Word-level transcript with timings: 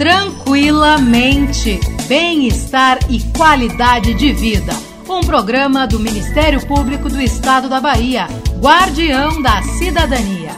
Tranquilamente. 0.00 1.78
Bem-estar 2.08 3.00
e 3.10 3.20
qualidade 3.36 4.14
de 4.14 4.32
vida. 4.32 4.72
Um 5.06 5.20
programa 5.20 5.86
do 5.86 6.00
Ministério 6.00 6.66
Público 6.66 7.10
do 7.10 7.20
Estado 7.20 7.68
da 7.68 7.82
Bahia, 7.82 8.26
Guardião 8.62 9.42
da 9.42 9.60
Cidadania. 9.60 10.52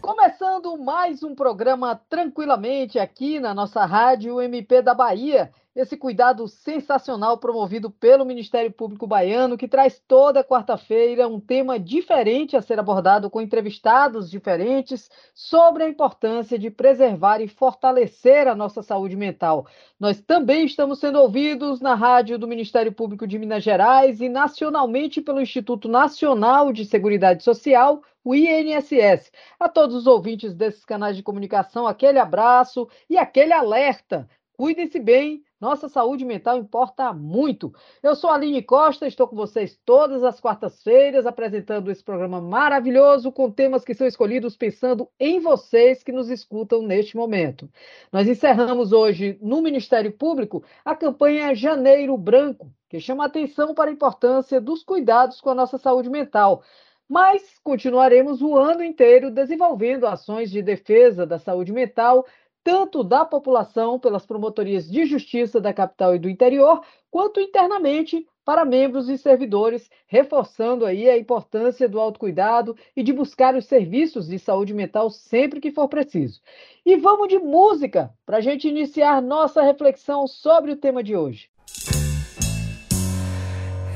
Começando 0.00 0.78
mais 0.78 1.24
um 1.24 1.34
programa 1.34 2.00
Tranquilamente 2.08 3.00
aqui 3.00 3.40
na 3.40 3.52
nossa 3.52 3.84
rádio 3.84 4.40
MP 4.40 4.80
da 4.80 4.94
Bahia 4.94 5.50
esse 5.74 5.96
cuidado 5.96 6.46
sensacional 6.46 7.38
promovido 7.38 7.90
pelo 7.90 8.26
Ministério 8.26 8.70
Público 8.70 9.06
Baiano, 9.06 9.56
que 9.56 9.66
traz 9.66 9.98
toda 10.06 10.44
quarta-feira 10.44 11.26
um 11.26 11.40
tema 11.40 11.78
diferente 11.78 12.56
a 12.56 12.60
ser 12.60 12.78
abordado 12.78 13.30
com 13.30 13.40
entrevistados 13.40 14.30
diferentes 14.30 15.10
sobre 15.34 15.84
a 15.84 15.88
importância 15.88 16.58
de 16.58 16.70
preservar 16.70 17.40
e 17.40 17.48
fortalecer 17.48 18.46
a 18.46 18.54
nossa 18.54 18.82
saúde 18.82 19.16
mental. 19.16 19.66
Nós 19.98 20.20
também 20.20 20.66
estamos 20.66 20.98
sendo 20.98 21.18
ouvidos 21.18 21.80
na 21.80 21.94
rádio 21.94 22.38
do 22.38 22.46
Ministério 22.46 22.92
Público 22.92 23.26
de 23.26 23.38
Minas 23.38 23.62
Gerais 23.62 24.20
e 24.20 24.28
nacionalmente 24.28 25.22
pelo 25.22 25.40
Instituto 25.40 25.88
Nacional 25.88 26.70
de 26.70 26.84
Seguridade 26.84 27.42
Social, 27.42 28.02
o 28.22 28.34
INSS. 28.34 29.32
A 29.58 29.68
todos 29.70 29.96
os 29.96 30.06
ouvintes 30.06 30.54
desses 30.54 30.84
canais 30.84 31.16
de 31.16 31.22
comunicação, 31.22 31.86
aquele 31.86 32.18
abraço 32.18 32.86
e 33.08 33.16
aquele 33.16 33.52
alerta. 33.54 34.28
Cuidem-se 34.56 35.00
bem, 35.00 35.42
nossa 35.62 35.88
saúde 35.88 36.24
mental 36.24 36.58
importa 36.58 37.12
muito. 37.12 37.72
Eu 38.02 38.16
sou 38.16 38.30
a 38.30 38.34
Aline 38.34 38.60
Costa, 38.64 39.06
estou 39.06 39.28
com 39.28 39.36
vocês 39.36 39.78
todas 39.84 40.24
as 40.24 40.40
quartas-feiras 40.40 41.24
apresentando 41.24 41.88
esse 41.88 42.02
programa 42.02 42.40
maravilhoso 42.40 43.30
com 43.30 43.48
temas 43.48 43.84
que 43.84 43.94
são 43.94 44.04
escolhidos 44.04 44.56
pensando 44.56 45.08
em 45.20 45.38
vocês 45.38 46.02
que 46.02 46.10
nos 46.10 46.28
escutam 46.28 46.82
neste 46.82 47.16
momento. 47.16 47.70
Nós 48.12 48.26
encerramos 48.26 48.92
hoje 48.92 49.38
no 49.40 49.62
Ministério 49.62 50.10
Público 50.10 50.64
a 50.84 50.96
campanha 50.96 51.54
Janeiro 51.54 52.18
Branco, 52.18 52.68
que 52.88 52.98
chama 52.98 53.24
atenção 53.24 53.72
para 53.72 53.88
a 53.88 53.94
importância 53.94 54.60
dos 54.60 54.82
cuidados 54.82 55.40
com 55.40 55.50
a 55.50 55.54
nossa 55.54 55.78
saúde 55.78 56.10
mental. 56.10 56.64
Mas 57.08 57.58
continuaremos 57.62 58.42
o 58.42 58.56
ano 58.56 58.82
inteiro 58.82 59.30
desenvolvendo 59.30 60.06
ações 60.06 60.50
de 60.50 60.60
defesa 60.60 61.24
da 61.24 61.38
saúde 61.38 61.72
mental 61.72 62.26
tanto 62.64 63.02
da 63.02 63.24
população 63.24 63.98
pelas 63.98 64.24
promotorias 64.24 64.88
de 64.88 65.04
justiça 65.04 65.60
da 65.60 65.72
capital 65.72 66.14
e 66.14 66.18
do 66.18 66.28
interior, 66.28 66.82
quanto 67.10 67.40
internamente 67.40 68.26
para 68.44 68.64
membros 68.64 69.08
e 69.08 69.16
servidores, 69.16 69.88
reforçando 70.06 70.84
aí 70.84 71.08
a 71.08 71.16
importância 71.16 71.88
do 71.88 72.00
autocuidado 72.00 72.76
e 72.96 73.02
de 73.02 73.12
buscar 73.12 73.54
os 73.54 73.66
serviços 73.66 74.26
de 74.28 74.38
saúde 74.38 74.74
mental 74.74 75.10
sempre 75.10 75.60
que 75.60 75.70
for 75.70 75.88
preciso. 75.88 76.40
E 76.84 76.96
vamos 76.96 77.28
de 77.28 77.38
música 77.38 78.12
para 78.26 78.38
a 78.38 78.40
gente 78.40 78.68
iniciar 78.68 79.22
nossa 79.22 79.62
reflexão 79.62 80.26
sobre 80.26 80.72
o 80.72 80.76
tema 80.76 81.02
de 81.02 81.16
hoje. 81.16 81.48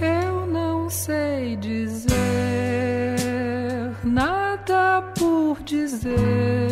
Eu 0.01 0.47
não 0.47 0.89
sei 0.89 1.57
dizer 1.57 2.17
nada 4.05 5.13
por 5.19 5.61
dizer 5.65 6.66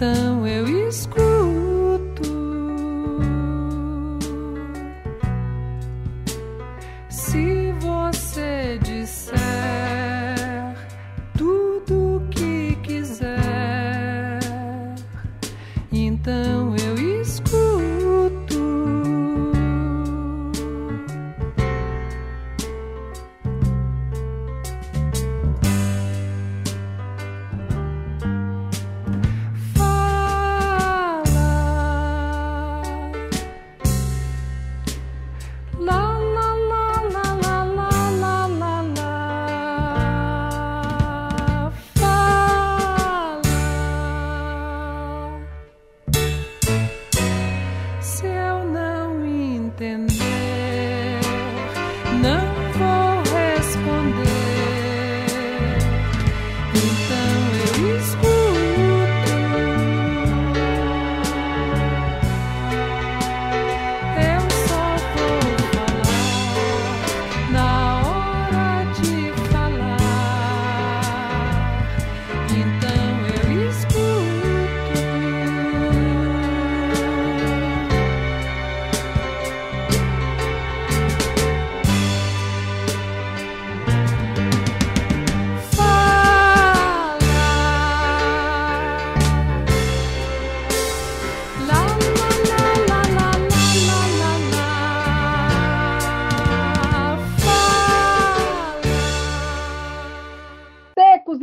então 0.00 0.46
eu 0.46 0.88
escuto. 0.88 1.29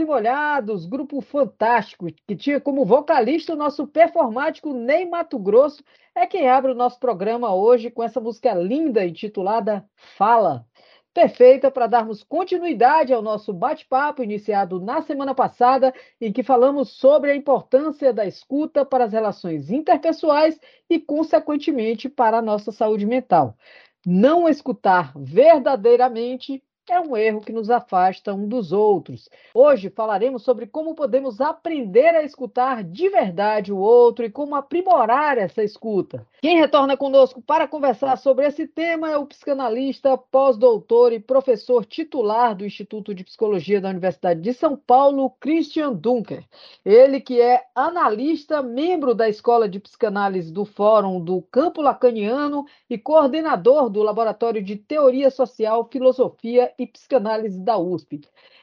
Molhados, 0.05 0.85
grupo 0.85 1.21
fantástico, 1.21 2.07
que 2.25 2.35
tinha 2.35 2.59
como 2.59 2.83
vocalista 2.83 3.53
o 3.53 3.57
nosso 3.57 3.85
performático 3.87 4.73
Ney 4.73 5.05
Mato 5.05 5.37
Grosso, 5.37 5.83
é 6.15 6.25
quem 6.25 6.49
abre 6.49 6.71
o 6.71 6.75
nosso 6.75 6.99
programa 6.99 7.53
hoje 7.53 7.91
com 7.91 8.03
essa 8.03 8.19
música 8.19 8.53
linda 8.53 9.05
intitulada 9.05 9.87
Fala. 9.95 10.65
Perfeita 11.13 11.71
para 11.71 11.87
darmos 11.87 12.23
continuidade 12.23 13.13
ao 13.13 13.21
nosso 13.21 13.51
bate-papo 13.53 14.23
iniciado 14.23 14.79
na 14.79 15.01
semana 15.01 15.33
passada, 15.33 15.93
em 16.21 16.31
que 16.31 16.43
falamos 16.43 16.91
sobre 16.91 17.31
a 17.31 17.35
importância 17.35 18.13
da 18.13 18.25
escuta 18.25 18.85
para 18.85 19.05
as 19.05 19.13
relações 19.13 19.71
interpessoais 19.71 20.59
e, 20.89 20.99
consequentemente, 20.99 22.07
para 22.07 22.37
a 22.37 22.41
nossa 22.41 22.71
saúde 22.71 23.05
mental. 23.05 23.55
Não 24.05 24.47
escutar 24.47 25.11
verdadeiramente 25.15 26.63
é 26.89 26.99
um 26.99 27.17
erro 27.17 27.41
que 27.41 27.51
nos 27.51 27.69
afasta 27.69 28.33
um 28.33 28.47
dos 28.47 28.71
outros. 28.71 29.29
Hoje 29.53 29.89
falaremos 29.89 30.43
sobre 30.43 30.65
como 30.65 30.95
podemos 30.95 31.41
aprender 31.41 32.15
a 32.15 32.23
escutar 32.23 32.83
de 32.83 33.09
verdade 33.09 33.73
o 33.73 33.77
outro 33.77 34.23
e 34.23 34.29
como 34.29 34.55
aprimorar 34.55 35.37
essa 35.37 35.63
escuta. 35.63 36.25
Quem 36.41 36.59
retorna 36.59 36.95
conosco 36.95 37.41
para 37.41 37.67
conversar 37.67 38.15
sobre 38.17 38.45
esse 38.45 38.67
tema 38.67 39.09
é 39.11 39.17
o 39.17 39.25
psicanalista, 39.25 40.17
pós-doutor 40.17 41.11
e 41.11 41.19
professor 41.19 41.83
titular 41.83 42.55
do 42.55 42.65
Instituto 42.65 43.13
de 43.13 43.23
Psicologia 43.23 43.81
da 43.81 43.89
Universidade 43.89 44.39
de 44.39 44.53
São 44.53 44.77
Paulo, 44.77 45.31
Christian 45.39 45.93
Dunker. 45.93 46.43
Ele 46.85 47.19
que 47.19 47.41
é 47.41 47.65
analista, 47.75 48.61
membro 48.61 49.13
da 49.13 49.27
Escola 49.27 49.67
de 49.67 49.79
Psicanálise 49.79 50.53
do 50.53 50.63
Fórum 50.63 51.19
do 51.19 51.41
Campo 51.51 51.81
Lacaniano 51.81 52.65
e 52.89 52.97
coordenador 52.97 53.89
do 53.89 54.01
Laboratório 54.01 54.63
de 54.63 54.75
Teoria 54.75 55.29
Social, 55.29 55.89
Filosofia 55.91 56.71
e 56.77 56.85
Psicanálise 56.85 57.59
da 57.59 57.77
USP. 57.77 58.21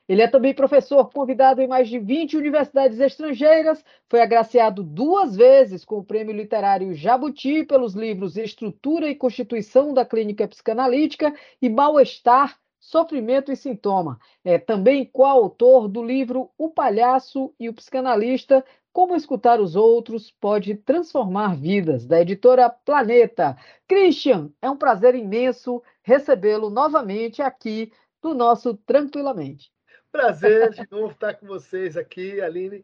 Ele 0.08 0.20
é 0.20 0.28
também 0.28 0.52
professor 0.52 1.10
convidado 1.10 1.62
em 1.62 1.66
mais 1.66 1.88
de 1.88 1.98
20 1.98 2.36
universidades 2.36 3.00
estrangeiras, 3.00 3.82
foi 4.08 4.20
agraciado 4.20 4.82
duas 4.82 5.34
vezes 5.34 5.84
com 5.84 5.96
o 5.96 6.04
Prêmio 6.04 6.34
Literário 6.34 6.92
Jabuti 6.94 7.64
pelos 7.64 7.94
livros 7.94 8.36
Estrutura 8.36 9.08
e 9.08 9.14
Constituição 9.14 9.94
da 9.94 10.04
Clínica 10.04 10.46
Psicanalítica 10.46 11.34
e 11.60 11.70
Mal-Estar, 11.70 12.58
Sofrimento 12.78 13.50
e 13.50 13.56
Sintoma. 13.56 14.18
É 14.44 14.58
também 14.58 15.06
coautor 15.06 15.88
do 15.88 16.04
livro 16.04 16.50
O 16.58 16.68
Palhaço 16.68 17.54
e 17.58 17.70
o 17.70 17.72
Psicanalista, 17.72 18.62
Como 18.92 19.16
Escutar 19.16 19.58
os 19.58 19.74
Outros 19.74 20.30
Pode 20.30 20.74
Transformar 20.74 21.56
Vidas, 21.56 22.04
da 22.04 22.20
editora 22.20 22.68
Planeta. 22.68 23.56
Christian, 23.88 24.50
é 24.60 24.68
um 24.68 24.76
prazer 24.76 25.14
imenso 25.14 25.82
recebê-lo 26.02 26.68
novamente 26.68 27.40
aqui 27.40 27.90
do 28.24 28.32
nosso 28.32 28.74
Tranquilamente. 28.74 29.70
Prazer 30.10 30.70
de 30.70 30.90
novo 30.90 31.12
estar 31.12 31.34
com 31.34 31.46
vocês 31.46 31.94
aqui, 31.94 32.40
Aline. 32.40 32.82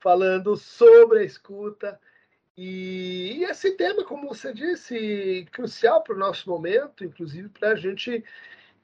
falando 0.00 0.56
sobre 0.56 1.20
a 1.20 1.22
escuta. 1.22 2.00
E, 2.56 3.44
esse 3.48 3.76
tema, 3.76 4.04
como 4.04 4.26
você 4.26 4.52
disse, 4.52 5.46
crucial 5.52 6.02
para 6.02 6.16
o 6.16 6.18
nosso 6.18 6.50
momento, 6.50 7.04
inclusive 7.04 7.48
para 7.50 7.70
a 7.70 7.76
gente 7.76 8.24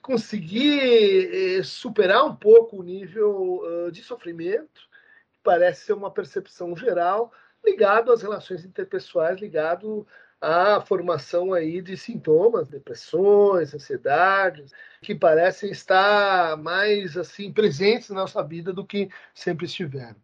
conseguir 0.01 1.59
eh, 1.59 1.63
superar 1.65 2.25
um 2.25 2.37
pouco 2.37 2.77
o 2.77 2.83
nível 2.85 3.91
de 3.91 4.01
sofrimento, 4.05 4.89
que 5.33 5.41
parece 5.43 5.87
ser 5.87 5.95
uma 5.95 6.11
percepção 6.11 6.77
geral, 6.77 7.33
ligado 7.65 8.13
às 8.13 8.23
relações 8.23 8.65
interpessoais, 8.65 9.41
ligado 9.41 10.07
à 10.41 10.81
formação 10.81 11.53
aí 11.53 11.81
de 11.81 11.97
sintomas, 11.97 12.69
depressões, 12.69 13.75
ansiedades, 13.75 14.73
que 15.03 15.15
parecem 15.15 15.71
estar 15.71 16.57
mais 16.57 17.17
assim 17.17 17.53
presentes 17.53 18.11
na 18.11 18.23
nossa 18.23 18.43
vida 18.43 18.73
do 18.73 18.87
que 18.87 19.09
sempre 19.35 19.67
estiveram. 19.67 20.17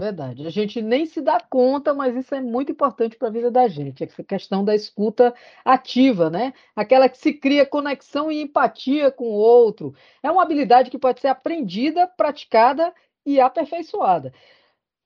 Verdade. 0.00 0.44
A 0.46 0.50
gente 0.50 0.82
nem 0.82 1.06
se 1.06 1.20
dá 1.20 1.38
conta, 1.38 1.94
mas 1.94 2.16
isso 2.16 2.34
é 2.34 2.40
muito 2.40 2.72
importante 2.72 3.16
para 3.16 3.28
a 3.28 3.30
vida 3.30 3.52
da 3.52 3.68
gente. 3.68 4.02
Essa 4.02 4.24
questão 4.24 4.64
da 4.64 4.74
escuta 4.74 5.32
ativa, 5.64 6.28
né? 6.28 6.52
Aquela 6.74 7.08
que 7.08 7.16
se 7.18 7.32
cria 7.32 7.64
conexão 7.64 8.30
e 8.32 8.42
empatia 8.42 9.12
com 9.12 9.26
o 9.26 9.32
outro. 9.32 9.94
É 10.20 10.28
uma 10.28 10.42
habilidade 10.42 10.90
que 10.90 10.98
pode 10.98 11.20
ser 11.20 11.28
aprendida, 11.28 12.08
praticada 12.08 12.92
e 13.24 13.40
aperfeiçoada. 13.40 14.32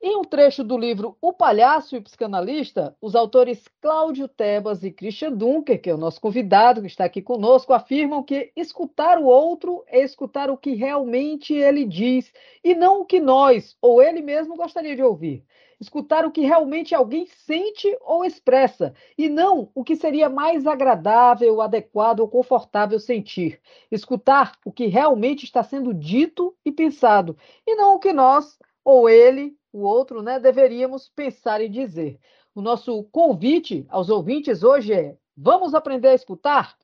Em 0.00 0.14
um 0.14 0.22
trecho 0.22 0.62
do 0.62 0.76
livro 0.76 1.16
O 1.22 1.32
Palhaço 1.32 1.94
e 1.94 1.98
o 1.98 2.02
Psicanalista, 2.02 2.94
os 3.00 3.14
autores 3.14 3.66
Cláudio 3.81 4.28
Tebas 4.28 4.84
e 4.84 4.90
Christian 4.90 5.32
Dunker, 5.32 5.81
que 5.81 5.88
é 5.88 5.94
o 5.94 5.98
nosso 5.98 6.20
convidado 6.20 6.82
que 6.82 6.87
está 6.87 7.06
aqui 7.06 7.22
conosco, 7.22 7.72
afirmam 7.72 8.22
que 8.22 8.52
escutar 8.54 9.19
o 9.19 9.25
outro 9.25 9.82
é 9.87 10.02
escutar 10.02 10.50
o 10.50 10.56
que 10.56 10.75
realmente 10.75 11.54
ele 11.54 11.87
diz 11.87 12.31
e 12.62 12.75
não 12.75 13.00
o 13.00 13.04
que 13.06 13.19
nós 13.19 13.75
ou 13.81 14.02
ele 14.02 14.20
mesmo 14.20 14.54
gostaria 14.54 14.94
de 14.94 15.02
ouvir. 15.02 15.43
Escutar 15.81 16.26
o 16.26 16.31
que 16.31 16.42
realmente 16.42 16.94
alguém 16.94 17.26
sente 17.26 17.96
ou 18.02 18.22
expressa 18.22 18.92
e 19.16 19.31
não 19.31 19.70
o 19.75 19.82
que 19.82 19.96
seria 19.96 20.28
mais 20.28 20.66
agradável, 20.66 21.62
adequado 21.62 22.20
ou 22.20 22.28
confortável 22.28 23.00
sentir. 23.00 23.60
Escutar 23.90 24.52
o 24.62 24.70
que 24.70 24.87
realmente 24.87 25.44
está 25.44 25.62
sendo 25.62 25.94
dito 25.94 26.54
e 26.66 26.70
pensado 26.70 27.37
e 27.66 27.75
não 27.75 27.94
o 27.94 27.99
que 27.99 28.12
nós 28.12 28.58
ou 28.84 29.08
ele 29.08 29.56
o 29.76 29.82
outro, 29.82 30.23
né, 30.23 30.40
deveríamos 30.40 31.08
pensar 31.08 31.61
e 31.61 31.69
dizer. 31.69 32.19
O 32.55 32.62
nosso 32.62 33.05
convite 33.05 33.84
aos 33.90 34.08
ouvintes 34.08 34.62
hoje 34.62 34.94
é: 34.94 35.17
vamos 35.37 35.75
aprender 35.75 36.08
a 36.08 36.14
escutar? 36.14 36.75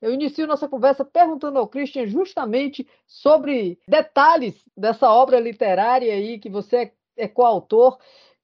Eu 0.00 0.14
inicio 0.14 0.46
nossa 0.46 0.66
conversa 0.66 1.04
perguntando 1.04 1.58
ao 1.58 1.68
Christian 1.68 2.06
justamente 2.06 2.88
sobre 3.06 3.78
detalhes 3.86 4.64
dessa 4.74 5.12
obra 5.12 5.38
literária 5.38 6.14
aí 6.14 6.38
que 6.38 6.48
você 6.48 6.76
é, 6.76 6.92
é 7.24 7.28
coautor. 7.28 7.98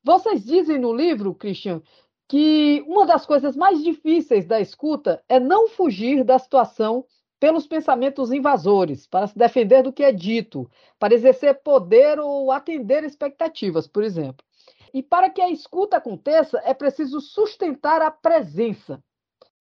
Vocês 0.05 0.45
dizem 0.45 0.79
no 0.79 0.93
livro, 0.93 1.35
Christian, 1.35 1.81
que 2.29 2.85
uma 2.87 3.07
das 3.07 3.25
coisas 3.25 3.57
mais 3.57 3.83
difíceis 3.83 4.47
da 4.47 4.61
escuta 4.61 5.25
é 5.27 5.41
não 5.41 5.69
fugir 5.69 6.23
da 6.23 6.39
situação 6.39 7.07
pelos 7.47 7.65
pensamentos 7.65 8.33
invasores, 8.33 9.07
para 9.07 9.29
se 9.29 9.39
defender 9.39 9.81
do 9.81 9.93
que 9.93 10.03
é 10.03 10.11
dito, 10.11 10.69
para 10.99 11.15
exercer 11.15 11.55
poder 11.63 12.19
ou 12.19 12.51
atender 12.51 13.05
expectativas, 13.05 13.87
por 13.87 14.03
exemplo. 14.03 14.45
E 14.93 15.01
para 15.01 15.31
que 15.31 15.41
a 15.41 15.49
escuta 15.49 15.99
aconteça, 15.99 16.61
é 16.65 16.75
preciso 16.75 17.21
sustentar 17.21 18.03
a 18.03 18.11
presença. 18.11 19.01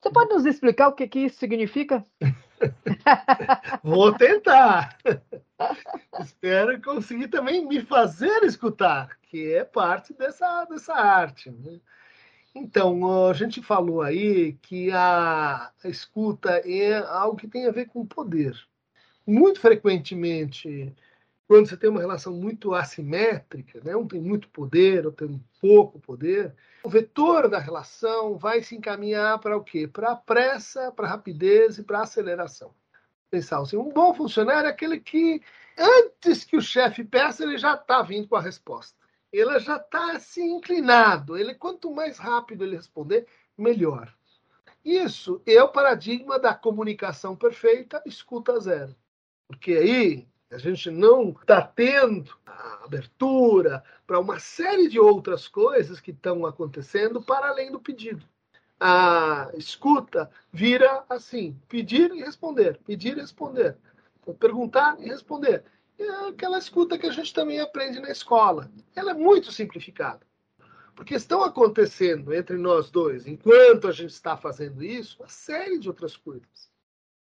Você 0.01 0.09
pode 0.09 0.33
nos 0.33 0.47
explicar 0.47 0.87
o 0.87 0.93
que, 0.93 1.07
que 1.07 1.19
isso 1.19 1.37
significa? 1.37 2.03
Vou 3.83 4.11
tentar. 4.13 4.97
Espero 6.19 6.81
conseguir 6.81 7.27
também 7.27 7.67
me 7.67 7.81
fazer 7.81 8.43
escutar, 8.45 9.15
que 9.29 9.53
é 9.53 9.63
parte 9.63 10.11
dessa, 10.11 10.65
dessa 10.65 10.95
arte. 10.95 11.51
Né? 11.51 11.79
Então, 12.57 13.27
a 13.27 13.33
gente 13.33 13.61
falou 13.61 14.01
aí 14.01 14.53
que 14.61 14.89
a, 14.89 15.73
escuta 15.83 16.61
é 16.65 16.95
algo 16.95 17.35
que 17.35 17.49
tem 17.49 17.67
a 17.67 17.71
ver 17.71 17.87
com 17.87 18.05
poder. 18.05 18.57
Muito 19.27 19.59
frequentemente, 19.59 20.95
quando 21.49 21.67
você 21.67 21.75
tem 21.75 21.89
uma 21.89 21.99
relação 21.99 22.31
muito 22.33 22.73
assimétrica, 22.73 23.81
né? 23.83 23.93
um 23.93 24.07
tem 24.07 24.21
muito 24.21 24.47
poder, 24.49 25.05
outro 25.05 25.27
tem 25.27 25.43
pouco 25.59 25.99
poder, 25.99 26.55
o 26.81 26.89
vetor 26.89 27.49
da 27.49 27.59
relação 27.59 28.37
vai 28.37 28.63
se 28.63 28.73
encaminhar 28.73 29.37
para 29.39 29.57
o 29.57 29.63
quê? 29.63 29.85
Para 29.85 30.11
a 30.11 30.15
pressa, 30.15 30.93
para 30.93 31.07
a 31.07 31.09
rapidez 31.09 31.77
e 31.77 31.83
para 31.83 31.99
a 31.99 32.03
aceleração. 32.03 32.73
Pensar 33.29 33.59
assim, 33.59 33.75
um 33.75 33.91
bom 33.91 34.13
funcionário 34.13 34.67
é 34.67 34.69
aquele 34.69 35.01
que, 35.01 35.41
antes 35.77 36.45
que 36.45 36.55
o 36.55 36.61
chefe 36.61 37.03
peça, 37.03 37.43
ele 37.43 37.57
já 37.57 37.73
está 37.73 38.01
vindo 38.01 38.29
com 38.29 38.37
a 38.37 38.41
resposta 38.41 39.04
ele 39.37 39.59
já 39.59 39.77
está 39.77 40.13
assim 40.13 40.55
inclinado. 40.55 41.37
Ele 41.37 41.53
quanto 41.53 41.91
mais 41.91 42.17
rápido 42.17 42.63
ele 42.63 42.75
responder, 42.75 43.27
melhor. 43.57 44.13
Isso 44.83 45.41
é 45.45 45.61
o 45.61 45.69
paradigma 45.69 46.37
da 46.37 46.53
comunicação 46.53 47.35
perfeita, 47.35 48.01
escuta 48.05 48.59
zero. 48.59 48.95
Porque 49.47 49.73
aí 49.73 50.27
a 50.51 50.57
gente 50.57 50.89
não 50.91 51.29
está 51.31 51.61
tendo 51.61 52.35
abertura 52.83 53.83
para 54.05 54.19
uma 54.19 54.39
série 54.39 54.87
de 54.87 54.99
outras 54.99 55.47
coisas 55.47 55.99
que 55.99 56.11
estão 56.11 56.45
acontecendo 56.45 57.21
para 57.21 57.49
além 57.49 57.71
do 57.71 57.79
pedido. 57.79 58.25
A 58.79 59.49
escuta 59.55 60.29
vira 60.51 61.03
assim: 61.09 61.59
pedir 61.67 62.11
e 62.13 62.21
responder, 62.21 62.79
pedir 62.85 63.17
e 63.17 63.21
responder, 63.21 63.77
perguntar 64.39 64.99
e 64.99 65.05
responder 65.05 65.63
é 66.03 66.29
aquela 66.29 66.57
escuta 66.57 66.97
que 66.97 67.07
a 67.07 67.11
gente 67.11 67.33
também 67.33 67.59
aprende 67.59 67.99
na 67.99 68.09
escola. 68.09 68.69
Ela 68.95 69.11
é 69.11 69.13
muito 69.13 69.51
simplificada. 69.51 70.25
Porque 70.95 71.13
estão 71.13 71.43
acontecendo 71.43 72.33
entre 72.33 72.57
nós 72.57 72.89
dois, 72.89 73.27
enquanto 73.27 73.87
a 73.87 73.91
gente 73.91 74.11
está 74.11 74.37
fazendo 74.37 74.83
isso, 74.83 75.17
uma 75.19 75.27
série 75.27 75.77
de 75.77 75.89
outras 75.89 76.15
coisas. 76.15 76.71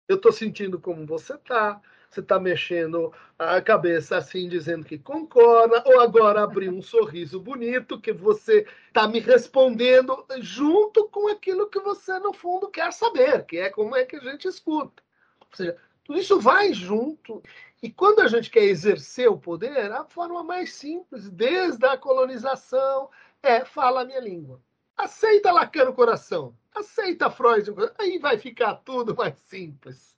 Eu 0.09 0.17
estou 0.17 0.33
sentindo 0.33 0.81
como 0.81 1.07
você 1.07 1.35
está, 1.35 1.81
você 2.11 2.21
está 2.21 2.41
mexendo 2.41 3.13
a 3.39 3.61
cabeça 3.61 4.17
assim, 4.17 4.49
dizendo 4.49 4.85
que 4.85 4.99
concorda, 4.99 5.85
ou 5.87 6.01
agora 6.01 6.43
abrir 6.43 6.71
um 6.71 6.83
sorriso 6.83 7.39
bonito 7.39 8.01
que 8.01 8.13
você 8.13 8.67
está 8.89 9.07
me 9.07 9.21
respondendo 9.21 10.27
junto 10.41 11.09
com 11.11 11.29
aquilo 11.29 11.69
que 11.69 11.79
você, 11.79 12.19
no 12.19 12.33
fundo, 12.33 12.71
quer 12.71 12.93
saber, 12.93 13.45
que 13.45 13.59
é 13.59 13.69
como 13.69 13.95
é 13.95 14.05
que 14.05 14.17
a 14.17 14.21
gente 14.21 14.49
escuta. 14.49 15.03
Ou 15.39 15.57
seja, 15.57 15.77
tudo 16.03 16.19
isso 16.19 16.41
vai 16.41 16.73
junto 16.73 17.43
e 17.83 17.91
quando 17.91 18.21
a 18.21 18.29
gente 18.29 18.51
quer 18.51 18.65
exercer 18.65 19.31
o 19.31 19.39
poder, 19.39 19.91
a 19.91 20.05
forma 20.05 20.43
mais 20.43 20.75
simples, 20.75 21.31
desde 21.31 21.87
a 21.87 21.97
colonização, 21.97 23.09
é 23.43 23.65
fala 23.65 24.03
a 24.03 24.05
minha 24.05 24.21
língua. 24.21 24.61
Aceita 24.95 25.51
Lacan 25.51 25.87
no 25.87 25.95
coração, 25.95 26.55
aceita 26.75 27.31
Freud 27.31 27.67
no 27.71 27.75
coração, 27.75 27.97
aí 27.99 28.19
vai 28.19 28.37
ficar 28.37 28.75
tudo 28.77 29.17
mais 29.17 29.35
simples. 29.47 30.15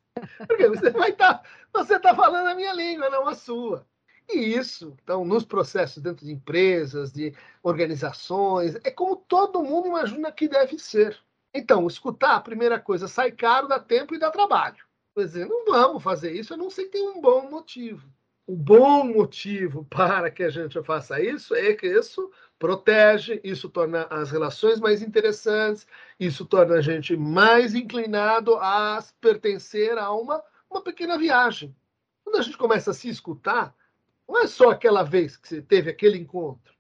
Porque 0.49 0.69
você 0.69 0.91
vai 0.91 1.11
estar, 1.11 1.35
tá, 1.35 1.49
você 1.73 1.97
está 1.97 2.13
falando 2.17 2.49
a 2.49 2.55
minha 2.55 2.73
língua, 2.73 3.09
não 3.09 3.29
a 3.29 3.35
sua. 3.35 3.87
E 4.29 4.39
isso, 4.39 4.97
então, 5.03 5.25
nos 5.25 5.45
processos 5.45 6.03
dentro 6.03 6.27
de 6.27 6.33
empresas, 6.33 7.13
de 7.13 7.33
organizações, 7.63 8.75
é 8.83 8.91
como 8.91 9.15
todo 9.15 9.63
mundo 9.63 9.87
imagina 9.87 10.33
que 10.33 10.49
deve 10.49 10.81
ser. 10.81 11.17
Então, 11.55 11.87
escutar, 11.87 12.35
a 12.37 12.41
primeira 12.41 12.81
coisa, 12.81 13.07
sai 13.07 13.31
caro, 13.31 13.69
dá 13.69 13.79
tempo 13.79 14.15
e 14.15 14.19
dá 14.19 14.33
trabalho 14.33 14.85
dizer, 15.17 15.47
não 15.47 15.65
vamos 15.67 16.03
fazer 16.03 16.33
isso, 16.33 16.55
a 16.55 16.57
não 16.57 16.71
ser 16.71 16.85
que 16.85 16.93
tenha 16.93 17.11
um 17.11 17.21
bom 17.21 17.51
motivo. 17.51 18.09
O 18.47 18.57
bom 18.57 19.05
motivo 19.05 19.85
para 19.85 20.31
que 20.31 20.43
a 20.43 20.51
gente 20.51 20.83
faça 20.83 21.21
isso 21.21 21.55
é 21.55 21.75
que 21.75 21.87
isso 21.87 22.31
protege, 22.59 23.41
isso 23.45 23.69
torna 23.69 24.05
as 24.05 24.31
relações 24.31 24.81
mais 24.81 25.03
interessantes, 25.03 25.87
isso 26.19 26.45
torna 26.45 26.77
a 26.77 26.81
gente 26.81 27.17
mais 27.17 27.75
inclinado 27.75 28.57
a 28.57 29.03
pertencer 29.21 29.97
a 29.99 30.13
uma, 30.13 30.43
uma 30.71 30.83
pequena 30.83 31.19
viagem. 31.19 31.75
Quando 32.25 32.39
a 32.39 32.43
gente 32.43 32.57
começa 32.57 32.91
a 32.91 32.95
se 32.95 33.09
escutar, 33.09 33.75
não 34.29 34.39
é 34.39 34.47
só 34.47 34.71
aquela 34.71 35.03
vez 35.03 35.37
que 35.37 35.47
você 35.49 35.63
teve 35.63 35.91
aquele 35.91 36.19
encontro. 36.19 36.73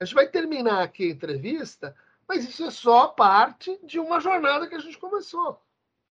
A 0.00 0.04
gente 0.04 0.14
vai 0.14 0.28
terminar 0.28 0.82
aqui 0.82 1.04
a 1.04 1.12
entrevista, 1.12 1.94
mas 2.26 2.48
isso 2.48 2.64
é 2.64 2.70
só 2.70 3.08
parte 3.08 3.78
de 3.84 3.98
uma 3.98 4.20
jornada 4.20 4.66
que 4.66 4.74
a 4.74 4.80
gente 4.80 4.98
começou 4.98 5.60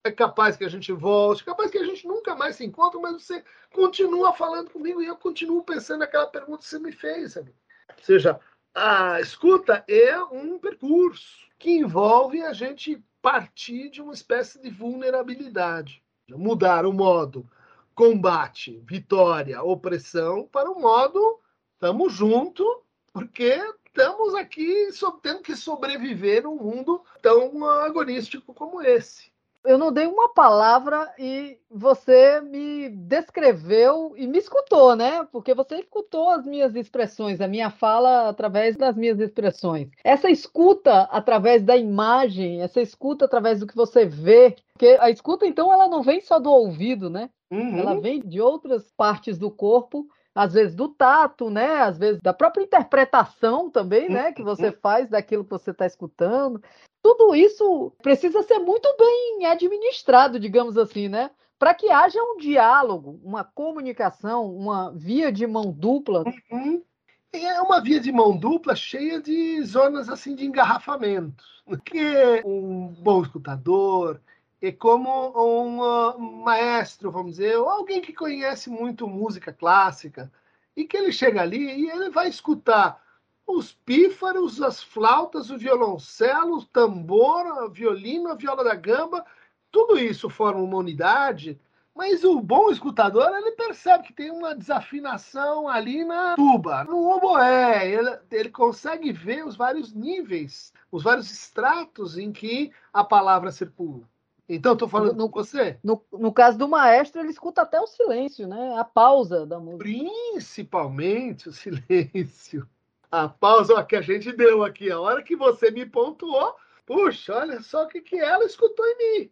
é 0.05 0.12
capaz 0.12 0.55
que 0.55 0.63
a 0.63 0.69
gente 0.69 0.91
volte, 0.91 1.41
é 1.41 1.45
capaz 1.45 1.71
que 1.71 1.79
a 1.79 1.83
gente 1.83 2.07
nunca 2.07 2.35
mais 2.35 2.55
se 2.55 2.63
encontre, 2.63 3.01
mas 3.01 3.24
você 3.24 3.43
continua 3.74 4.31
falando 4.33 4.69
comigo 4.69 5.01
e 5.01 5.07
eu 5.07 5.15
continuo 5.15 5.63
pensando 5.63 6.00
naquela 6.00 6.27
pergunta 6.27 6.59
que 6.59 6.69
você 6.69 6.77
me 6.77 6.91
fez. 6.91 7.33
Sabe? 7.33 7.51
Ou 7.89 8.03
seja, 8.03 8.39
a 8.75 9.19
escuta 9.19 9.83
é 9.88 10.21
um 10.21 10.59
percurso 10.59 11.47
que 11.57 11.71
envolve 11.71 12.43
a 12.43 12.53
gente 12.53 13.03
partir 13.19 13.89
de 13.89 14.00
uma 14.00 14.13
espécie 14.13 14.62
de 14.62 14.69
vulnerabilidade, 14.69 16.03
mudar 16.29 16.85
o 16.85 16.93
modo 16.93 17.50
combate, 17.95 18.79
vitória, 18.85 19.63
opressão 19.63 20.47
para 20.51 20.69
o 20.69 20.79
modo 20.79 21.39
estamos 21.74 22.13
junto, 22.13 22.83
porque 23.12 23.59
estamos 23.88 24.35
aqui 24.35 24.89
tendo 25.24 25.41
que 25.41 25.55
sobreviver 25.55 26.43
num 26.43 26.57
mundo 26.57 27.03
tão 27.21 27.65
agonístico 27.65 28.53
como 28.53 28.81
esse. 28.83 29.33
Eu 29.65 29.77
não 29.77 29.91
dei 29.91 30.05
uma 30.05 30.29
palavra 30.29 31.12
e 31.17 31.57
você 31.69 32.39
me 32.41 32.89
descreveu 32.89 34.13
e 34.15 34.27
me 34.27 34.38
escutou, 34.38 34.95
né? 34.95 35.27
Porque 35.31 35.53
você 35.53 35.77
escutou 35.77 36.29
as 36.29 36.45
minhas 36.45 36.75
expressões, 36.75 37.41
a 37.41 37.48
minha 37.48 37.69
fala 37.69 38.29
através 38.29 38.75
das 38.75 38.95
minhas 38.95 39.19
expressões. 39.19 39.89
Essa 40.03 40.29
escuta 40.29 41.01
através 41.12 41.63
da 41.63 41.75
imagem, 41.75 42.62
essa 42.62 42.81
escuta 42.81 43.25
através 43.25 43.60
do 43.60 43.67
que 43.67 43.75
você 43.75 44.05
vê, 44.05 44.55
porque 44.74 44.98
a 45.00 45.10
escuta, 45.10 45.45
então, 45.45 45.72
ela 45.72 45.88
não 45.88 46.01
vem 46.01 46.22
só 46.22 46.39
do 46.39 46.51
ouvido, 46.51 47.10
né? 47.10 47.29
Uhum. 47.50 47.77
Ela 47.77 48.00
vem 48.00 48.19
de 48.19 48.41
outras 48.41 48.91
partes 48.95 49.38
do 49.38 49.50
corpo 49.50 50.05
às 50.36 50.54
vezes 50.54 50.75
do 50.75 50.89
tato, 50.89 51.50
né? 51.50 51.82
Às 51.82 51.98
vezes 51.98 52.22
da 52.22 52.34
própria 52.34 52.63
interpretação 52.63 53.70
também, 53.70 54.10
né? 54.10 54.34
Que 54.34 54.44
você 54.44 54.70
faz 54.70 55.10
daquilo 55.10 55.46
que 55.46 55.50
você 55.50 55.72
está 55.72 55.86
escutando. 55.86 56.62
Tudo 57.01 57.34
isso 57.34 57.94
precisa 58.04 58.44
ser 58.44 58.60
muito 58.60 58.94
bem 59.00 59.46
administrado, 59.46 60.38
digamos 60.38 60.77
assim, 60.77 61.08
né? 61.08 61.32
Para 61.58 61.74
que 61.74 61.89
haja 61.89 62.22
um 62.22 62.38
diálogo, 62.38 63.18
uma 63.24 63.46
comunicação, 63.46 64.54
uma 64.54 64.92
via 64.92 65.32
de 65.32 65.48
mão 65.48 65.72
dupla. 65.72 66.25
Uhum. 66.51 66.84
É 67.32 67.62
uma 67.62 67.82
via 67.82 68.00
de 68.00 68.12
mão 68.12 68.36
dupla 68.36 68.75
cheia 68.75 69.22
de 69.22 69.62
zonas 69.63 70.10
assim 70.10 70.36
de 70.36 70.46
engarrafamento. 70.46 71.44
Que 71.86 72.42
um 72.46 72.88
bom 72.88 73.22
escutador, 73.22 74.22
é 74.62 74.71
como 74.71 75.09
um 75.35 75.79
uh, 75.81 76.19
maestro, 76.19 77.12
vamos 77.12 77.31
dizer, 77.31 77.57
ou 77.57 77.69
alguém 77.69 78.01
que 78.01 78.13
conhece 78.13 78.69
muito 78.69 79.07
música 79.07 79.51
clássica, 79.53 80.31
e 80.75 80.85
que 80.85 80.97
ele 80.97 81.12
chega 81.12 81.41
ali 81.41 81.83
e 81.83 81.89
ele 81.89 82.09
vai 82.09 82.27
escutar 82.27 83.01
os 83.47 83.71
pífaros, 83.71 84.62
as 84.62 84.81
flautas, 84.81 85.51
o 85.51 85.57
violoncelo, 85.57 86.57
o 86.57 86.65
tambor, 86.65 87.45
o 87.63 87.69
violino, 87.69 88.29
a 88.29 88.35
viola 88.35 88.63
da 88.63 88.75
gamba, 88.75 89.24
tudo 89.71 90.00
isso 90.00 90.29
forma 90.29 90.62
uma 90.62 90.77
unidade, 90.77 91.59
mas 91.93 92.24
o 92.24 92.41
bom 92.41 92.69
escutador, 92.69 93.31
ele 93.38 93.51
percebe 93.51 94.03
que 94.05 94.13
tem 94.13 94.31
uma 94.31 94.55
desafinação 94.55 95.69
ali 95.69 96.03
na 96.03 96.35
tuba, 96.35 96.83
no 96.83 97.09
oboé, 97.09 97.89
ele, 97.89 98.19
ele 98.31 98.50
consegue 98.50 99.13
ver 99.13 99.45
os 99.45 99.55
vários 99.55 99.93
níveis, 99.93 100.74
os 100.91 101.03
vários 101.03 101.31
estratos 101.31 102.17
em 102.17 102.33
que 102.33 102.71
a 102.91 103.03
palavra 103.03 103.51
circula. 103.51 104.03
Então, 104.48 104.74
estou 104.74 104.88
falando 104.88 105.18
No- 105.18 105.30
com 105.30 105.44
você. 105.44 105.80
No, 105.84 106.04
no 106.12 106.32
caso 106.32 106.58
do 106.58 106.68
maestro, 106.68 107.20
ele 107.22 107.32
escuta 107.32 107.64
até 107.64 107.80
o 107.82 107.88
silêncio, 107.88 108.48
né? 108.48 108.78
A 108.78 108.84
pausa 108.84 109.46
da 109.46 109.60
música. 109.60 109.80
Principalmente 109.84 111.50
o 111.50 111.52
silêncio. 111.54 112.68
A 113.12 113.28
pausa 113.28 113.84
que 113.84 113.96
a 113.96 114.02
gente 114.02 114.32
deu 114.32 114.64
aqui, 114.64 114.92
a 114.92 115.00
hora 115.00 115.24
que 115.24 115.36
você 115.36 115.72
me 115.72 115.86
pontuou, 115.86 116.56
puxa, 116.86 117.36
olha 117.36 117.62
só 117.62 117.84
o 117.84 117.88
que, 117.88 118.02
que 118.02 118.18
ela 118.18 118.44
escutou 118.46 118.86
em 118.86 118.98
mim. 119.20 119.32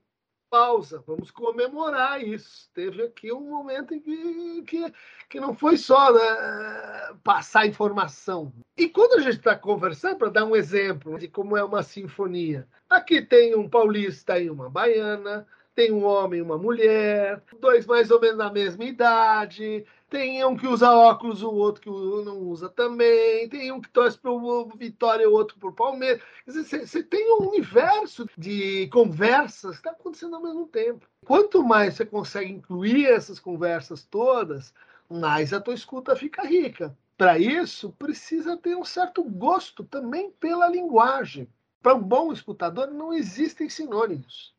Pausa, 0.54 1.04
vamos 1.08 1.32
comemorar 1.32 2.24
isso. 2.24 2.70
Teve 2.76 3.02
aqui 3.02 3.34
um 3.34 3.50
momento 3.50 3.96
em 3.96 4.00
que, 4.00 4.62
que, 4.62 4.94
que 5.28 5.40
não 5.40 5.56
foi 5.56 5.78
só 5.78 6.14
né, 6.14 7.16
passar 7.24 7.66
informação. 7.66 8.54
E 8.78 8.88
quando 8.88 9.14
a 9.14 9.22
gente 9.22 9.38
está 9.38 9.56
conversando, 9.56 10.18
para 10.18 10.30
dar 10.30 10.46
um 10.46 10.56
exemplo 10.56 11.18
de 11.18 11.28
como 11.28 11.58
é 11.58 11.64
uma 11.64 11.82
sinfonia, 11.82 12.68
aqui 12.88 13.20
tem 13.20 13.56
um 13.56 13.68
paulista 13.68 14.38
e 14.38 14.48
uma 14.48 14.70
baiana, 14.70 15.48
tem 15.74 15.92
um 15.92 16.06
homem 16.06 16.38
e 16.38 16.44
uma 16.44 16.60
mulher, 16.60 17.42
dois 17.60 17.88
mais 17.88 18.12
ou 18.12 18.22
menos 18.22 18.38
na 18.38 18.52
mesma 18.52 18.84
idade, 18.84 19.84
tem 20.14 20.46
um 20.46 20.56
que 20.56 20.68
usa 20.68 20.92
óculos, 20.92 21.42
o 21.42 21.52
outro 21.52 21.82
que 21.82 21.90
não 21.90 22.38
usa 22.38 22.70
também, 22.70 23.50
tem 23.50 23.72
um 23.72 23.82
que 23.82 23.90
torce 23.90 24.16
para 24.16 24.30
o 24.30 24.70
Vitória 24.78 25.28
o 25.28 25.34
outro 25.34 25.58
para 25.58 25.70
o 25.70 25.74
Palmeiras. 25.74 26.22
Você 26.46 27.02
tem 27.02 27.34
um 27.34 27.48
universo 27.48 28.30
de 28.38 28.88
conversas 28.90 29.72
que 29.72 29.88
está 29.88 29.90
acontecendo 29.90 30.36
ao 30.36 30.44
mesmo 30.44 30.68
tempo. 30.68 31.08
Quanto 31.26 31.64
mais 31.64 31.96
você 31.96 32.06
consegue 32.06 32.52
incluir 32.52 33.08
essas 33.08 33.40
conversas 33.40 34.04
todas, 34.04 34.72
mais 35.10 35.52
a 35.52 35.60
tua 35.60 35.74
escuta 35.74 36.16
fica 36.16 36.46
rica. 36.46 36.96
Para 37.18 37.40
isso, 37.40 37.92
precisa 37.98 38.56
ter 38.56 38.78
um 38.78 38.86
certo 38.86 39.24
gosto 39.24 39.84
também 39.84 40.30
pela 40.30 40.68
linguagem. 40.68 41.50
Para 41.82 41.96
um 41.96 42.04
bom 42.04 42.32
escutador, 42.32 42.92
não 42.92 43.12
existem 43.12 43.68
sinônimos. 43.68 44.53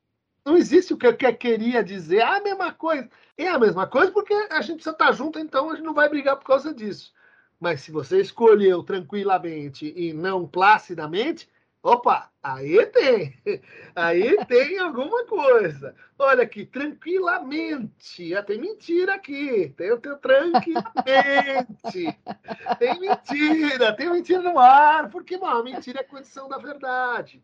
Não 0.44 0.56
existe 0.56 0.92
o 0.92 0.96
que 0.98 1.06
eu 1.06 1.16
que- 1.16 1.32
queria 1.32 1.82
dizer. 1.82 2.18
É 2.18 2.22
a 2.22 2.40
mesma 2.40 2.72
coisa. 2.72 3.08
É 3.36 3.48
a 3.48 3.58
mesma 3.58 3.86
coisa 3.86 4.12
porque 4.12 4.32
a 4.50 4.60
gente 4.60 4.76
precisa 4.76 4.90
estar 4.92 5.12
junto, 5.12 5.38
então 5.38 5.70
a 5.70 5.74
gente 5.76 5.84
não 5.84 5.94
vai 5.94 6.08
brigar 6.08 6.36
por 6.36 6.44
causa 6.46 6.72
disso. 6.74 7.12
Mas 7.58 7.80
se 7.80 7.90
você 7.90 8.20
escolheu 8.20 8.82
tranquilamente 8.82 9.92
e 9.96 10.12
não 10.12 10.46
placidamente, 10.46 11.48
opa, 11.82 12.30
aí 12.42 12.84
tem. 12.86 13.34
Aí 13.96 14.36
tem 14.46 14.78
alguma 14.78 15.24
coisa. 15.24 15.94
Olha 16.18 16.42
aqui, 16.42 16.66
tranquilamente. 16.66 18.34
Ah, 18.34 18.42
tem 18.42 18.60
mentira 18.60 19.14
aqui. 19.14 19.68
Tem 19.76 19.92
o 19.92 20.00
teu 20.00 20.16
tranquilamente. 20.18 20.84
Tem 22.78 23.00
mentira, 23.00 23.94
tem 23.96 24.10
mentira 24.10 24.42
no 24.42 24.58
ar, 24.58 25.10
porque 25.10 25.36
não, 25.36 25.48
a 25.48 25.62
mentira 25.62 26.00
é 26.00 26.04
condição 26.04 26.48
da 26.48 26.58
verdade. 26.58 27.42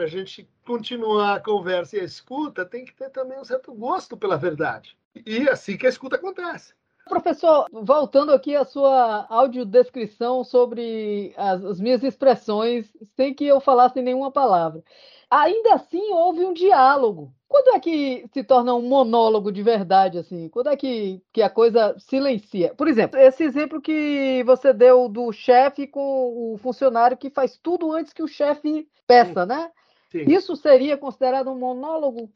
Para 0.00 0.06
a 0.06 0.10
gente 0.10 0.48
continuar 0.64 1.34
a 1.34 1.40
conversa 1.40 1.94
e 1.94 2.00
a 2.00 2.04
escuta, 2.04 2.64
tem 2.64 2.86
que 2.86 2.94
ter 2.94 3.10
também 3.10 3.38
um 3.38 3.44
certo 3.44 3.70
gosto 3.74 4.16
pela 4.16 4.38
verdade. 4.38 4.96
E 5.26 5.46
é 5.46 5.52
assim 5.52 5.76
que 5.76 5.84
a 5.84 5.90
escuta 5.90 6.16
acontece. 6.16 6.72
Professor, 7.06 7.66
voltando 7.70 8.32
aqui 8.32 8.56
à 8.56 8.64
sua 8.64 9.26
audiodescrição 9.28 10.42
sobre 10.42 11.34
as, 11.36 11.62
as 11.62 11.78
minhas 11.78 12.02
expressões, 12.02 12.90
sem 13.14 13.34
que 13.34 13.44
eu 13.44 13.60
falasse 13.60 14.00
nenhuma 14.00 14.30
palavra. 14.30 14.82
Ainda 15.30 15.74
assim, 15.74 16.10
houve 16.14 16.46
um 16.46 16.54
diálogo. 16.54 17.30
Quando 17.46 17.76
é 17.76 17.78
que 17.78 18.24
se 18.32 18.42
torna 18.42 18.74
um 18.74 18.88
monólogo 18.88 19.52
de 19.52 19.62
verdade, 19.62 20.16
assim? 20.16 20.48
Quando 20.48 20.70
é 20.70 20.76
que, 20.78 21.22
que 21.30 21.42
a 21.42 21.50
coisa 21.50 21.94
silencia? 21.98 22.72
Por 22.74 22.88
exemplo, 22.88 23.20
esse 23.20 23.44
exemplo 23.44 23.82
que 23.82 24.42
você 24.46 24.72
deu 24.72 25.10
do 25.10 25.30
chefe 25.30 25.86
com 25.86 26.54
o 26.54 26.56
funcionário 26.56 27.18
que 27.18 27.28
faz 27.28 27.58
tudo 27.62 27.92
antes 27.92 28.14
que 28.14 28.22
o 28.22 28.28
chefe 28.28 28.88
peça, 29.06 29.44
né? 29.44 29.70
Sim. 30.10 30.24
Isso 30.26 30.56
seria 30.56 30.96
considerado 30.96 31.50
um 31.50 31.58
monólogo? 31.58 32.30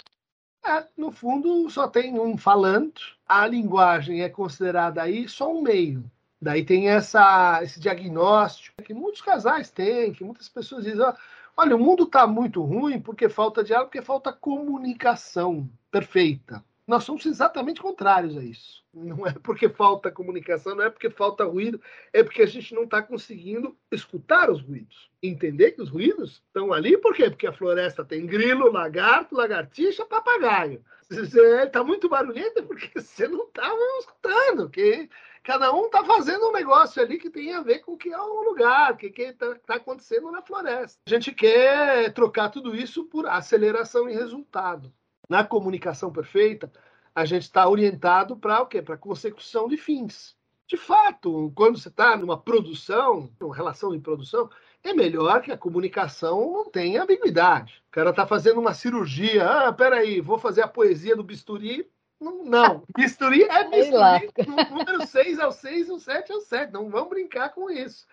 É, 0.64 0.86
no 0.96 1.10
fundo, 1.10 1.68
só 1.68 1.86
tem 1.88 2.18
um 2.18 2.38
falante. 2.38 3.18
A 3.28 3.46
linguagem 3.46 4.22
é 4.22 4.28
considerada 4.28 5.02
aí 5.02 5.28
só 5.28 5.52
um 5.52 5.60
meio. 5.60 6.10
Daí 6.40 6.64
tem 6.64 6.88
essa, 6.88 7.60
esse 7.62 7.80
diagnóstico 7.80 8.82
que 8.82 8.94
muitos 8.94 9.20
casais 9.20 9.70
têm, 9.70 10.12
que 10.12 10.24
muitas 10.24 10.48
pessoas 10.48 10.84
dizem: 10.84 11.00
"Ó, 11.00 11.12
olha, 11.56 11.76
o 11.76 11.78
mundo 11.78 12.04
está 12.04 12.26
muito 12.26 12.62
ruim 12.62 13.00
porque 13.00 13.28
falta 13.28 13.64
diálogo, 13.64 13.90
porque 13.90 14.04
falta 14.04 14.32
comunicação 14.32 15.68
perfeita. 15.90 16.64
Nós 16.86 17.04
somos 17.04 17.24
exatamente 17.24 17.80
contrários 17.80 18.36
a 18.36 18.42
isso. 18.42 18.84
Não 18.92 19.26
é 19.26 19.32
porque 19.32 19.68
falta 19.68 20.10
comunicação, 20.10 20.74
não 20.74 20.84
é 20.84 20.90
porque 20.90 21.08
falta 21.08 21.44
ruído, 21.44 21.80
é 22.12 22.22
porque 22.22 22.42
a 22.42 22.46
gente 22.46 22.74
não 22.74 22.84
está 22.84 23.02
conseguindo 23.02 23.76
escutar 23.90 24.50
os 24.50 24.60
ruídos. 24.60 25.10
Entender 25.22 25.72
que 25.72 25.82
os 25.82 25.88
ruídos 25.88 26.42
estão 26.46 26.72
ali, 26.72 26.96
por 26.98 27.14
quê? 27.14 27.30
Porque 27.30 27.46
a 27.46 27.52
floresta 27.52 28.04
tem 28.04 28.26
grilo, 28.26 28.70
lagarto, 28.70 29.34
lagartixa, 29.34 30.04
papagaio. 30.04 30.84
Está 31.10 31.82
muito 31.82 32.08
barulhento 32.08 32.58
é 32.58 32.62
porque 32.62 32.90
você 33.00 33.26
não 33.28 33.44
estava 33.44 33.78
escutando, 34.00 34.70
que 34.70 35.08
cada 35.42 35.72
um 35.72 35.86
está 35.86 36.04
fazendo 36.04 36.48
um 36.48 36.52
negócio 36.52 37.02
ali 37.02 37.18
que 37.18 37.30
tem 37.30 37.52
a 37.52 37.62
ver 37.62 37.80
com 37.80 37.92
o 37.92 37.98
que 37.98 38.10
é 38.10 38.20
o 38.20 38.42
lugar, 38.42 38.92
o 38.92 38.96
que 38.96 39.06
está 39.06 39.54
tá 39.66 39.74
acontecendo 39.74 40.30
na 40.30 40.42
floresta. 40.42 41.00
A 41.06 41.10
gente 41.10 41.32
quer 41.32 42.12
trocar 42.12 42.50
tudo 42.50 42.74
isso 42.74 43.04
por 43.04 43.26
aceleração 43.26 44.08
e 44.08 44.14
resultado. 44.14 44.92
Na 45.28 45.44
comunicação 45.44 46.12
perfeita, 46.12 46.70
a 47.14 47.24
gente 47.24 47.42
está 47.42 47.68
orientado 47.68 48.36
para 48.36 48.60
o 48.60 48.66
quê? 48.66 48.82
Para 48.82 48.96
consecução 48.96 49.68
de 49.68 49.76
fins. 49.76 50.36
De 50.66 50.76
fato, 50.76 51.52
quando 51.54 51.78
você 51.78 51.88
está 51.88 52.16
numa 52.16 52.38
produção, 52.38 53.30
uma 53.40 53.54
relação 53.54 53.92
de 53.92 53.98
produção, 53.98 54.48
é 54.82 54.92
melhor 54.94 55.42
que 55.42 55.52
a 55.52 55.58
comunicação 55.58 56.52
não 56.52 56.70
tenha 56.70 57.02
ambiguidade. 57.02 57.82
O 57.88 57.90
cara 57.90 58.10
está 58.10 58.26
fazendo 58.26 58.60
uma 58.60 58.74
cirurgia, 58.74 59.46
ah, 59.46 59.72
peraí, 59.72 60.20
vou 60.20 60.38
fazer 60.38 60.62
a 60.62 60.68
poesia 60.68 61.14
do 61.14 61.22
bisturi. 61.22 61.88
Não, 62.18 62.44
não. 62.44 62.82
bisturi 62.96 63.42
é 63.44 63.68
bisturi. 63.68 64.30
O 64.48 64.74
número 64.74 65.06
6 65.06 65.38
é 65.38 65.46
o 65.46 65.52
6, 65.52 65.90
o 65.90 65.98
7 66.00 66.32
é 66.32 66.34
o 66.34 66.40
7. 66.40 66.72
Não 66.72 66.88
vamos 66.88 67.10
brincar 67.10 67.50
com 67.50 67.70
isso. 67.70 68.06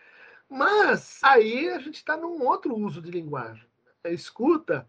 Mas 0.49 1.19
aí 1.23 1.69
a 1.69 1.79
gente 1.79 1.95
está 1.95 2.17
num 2.17 2.45
outro 2.45 2.75
uso 2.75 3.01
de 3.01 3.09
linguagem. 3.09 3.65
A 4.03 4.09
escuta 4.09 4.87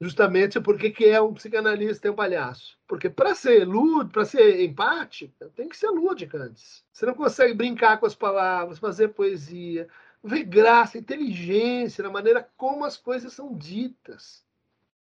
justamente 0.00 0.58
porque 0.60 0.90
que 0.90 1.04
é 1.04 1.20
um 1.20 1.34
psicanalista 1.34 2.08
e 2.08 2.10
um 2.10 2.14
palhaço. 2.14 2.78
Porque 2.88 3.10
para 3.10 3.34
ser 3.34 3.66
lúdico, 3.66 4.12
para 4.12 4.24
ser 4.24 4.62
empate, 4.64 5.32
tem 5.54 5.68
que 5.68 5.76
ser 5.76 5.90
lúdica 5.90 6.38
antes. 6.38 6.82
Você 6.92 7.04
não 7.04 7.14
consegue 7.14 7.52
brincar 7.52 7.98
com 7.98 8.06
as 8.06 8.14
palavras, 8.14 8.78
fazer 8.78 9.08
poesia, 9.08 9.86
ver 10.24 10.44
graça, 10.44 10.98
inteligência 10.98 12.02
na 12.02 12.10
maneira 12.10 12.48
como 12.56 12.84
as 12.84 12.96
coisas 12.96 13.32
são 13.32 13.54
ditas. 13.54 14.42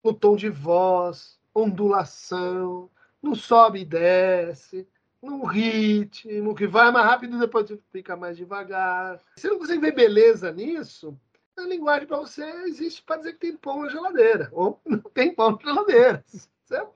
No 0.03 0.13
tom 0.13 0.37
de 0.37 0.49
voz, 0.49 1.39
ondulação, 1.55 2.91
no 3.23 3.37
sobe 3.37 3.81
e 3.81 3.85
desce, 3.85 4.87
no 5.23 5.45
ritmo, 5.45 6.55
que 6.55 6.67
vai 6.67 6.91
mais 6.91 7.07
rápido 7.07 7.37
e 7.37 7.41
depois 7.41 7.73
fica 7.91 8.17
mais 8.17 8.37
devagar. 8.37 9.21
Você 9.37 9.49
não 9.49 9.59
consegue 9.59 9.81
ver 9.81 9.95
beleza 9.95 10.53
nisso, 10.53 11.19
a 11.61 11.67
linguagem 11.67 12.07
para 12.07 12.19
você 12.19 12.45
existe 12.67 13.03
para 13.03 13.19
dizer 13.19 13.33
que 13.35 13.41
tem 13.41 13.57
pão 13.57 13.83
na 13.83 13.91
geladeira, 13.91 14.49
ou 14.53 14.81
não 14.87 14.99
tem 14.99 15.35
pão 15.35 15.53
na 15.53 15.59
geladeira. 15.63 16.25
Isso 16.33 16.49
é, 16.71 16.87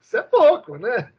isso 0.00 0.16
é 0.16 0.22
pouco, 0.22 0.76
né? 0.76 1.12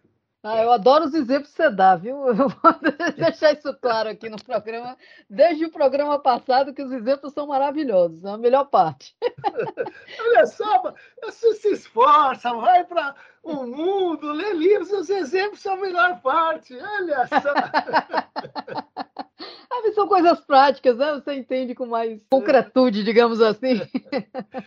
Ah, 0.43 0.63
eu 0.63 0.71
adoro 0.71 1.05
os 1.05 1.13
exemplos 1.13 1.51
que 1.51 1.57
você 1.57 1.69
dá, 1.69 1.95
viu? 1.95 2.25
Eu 2.27 2.36
vou 2.36 2.50
deixar 3.15 3.53
isso 3.53 3.71
claro 3.75 4.10
aqui 4.10 4.27
no 4.27 4.43
programa, 4.43 4.98
desde 5.29 5.65
o 5.65 5.71
programa 5.71 6.17
passado, 6.17 6.74
que 6.74 6.81
os 6.81 6.91
exemplos 6.91 7.31
são 7.33 7.45
maravilhosos, 7.45 8.25
é 8.25 8.29
a 8.29 8.38
melhor 8.38 8.65
parte. 8.65 9.15
Olha 10.19 10.45
só, 10.48 10.95
você 11.21 11.53
se 11.53 11.74
esforça, 11.74 12.51
vai 12.55 12.83
para 12.86 13.13
o 13.43 13.67
mundo, 13.67 14.31
lê 14.31 14.53
livros, 14.53 14.91
os 14.91 15.12
exemplos 15.12 15.62
são 15.62 15.74
a 15.74 15.77
melhor 15.77 16.19
parte. 16.21 16.75
Olha 16.75 17.27
só. 17.27 17.53
Ah, 19.74 19.91
são 19.93 20.07
coisas 20.07 20.39
práticas, 20.41 20.98
né? 20.98 21.13
Você 21.13 21.33
entende 21.33 21.74
com 21.74 21.86
mais 21.86 22.21
concretude, 22.29 23.03
digamos 23.03 23.41
assim. 23.41 23.81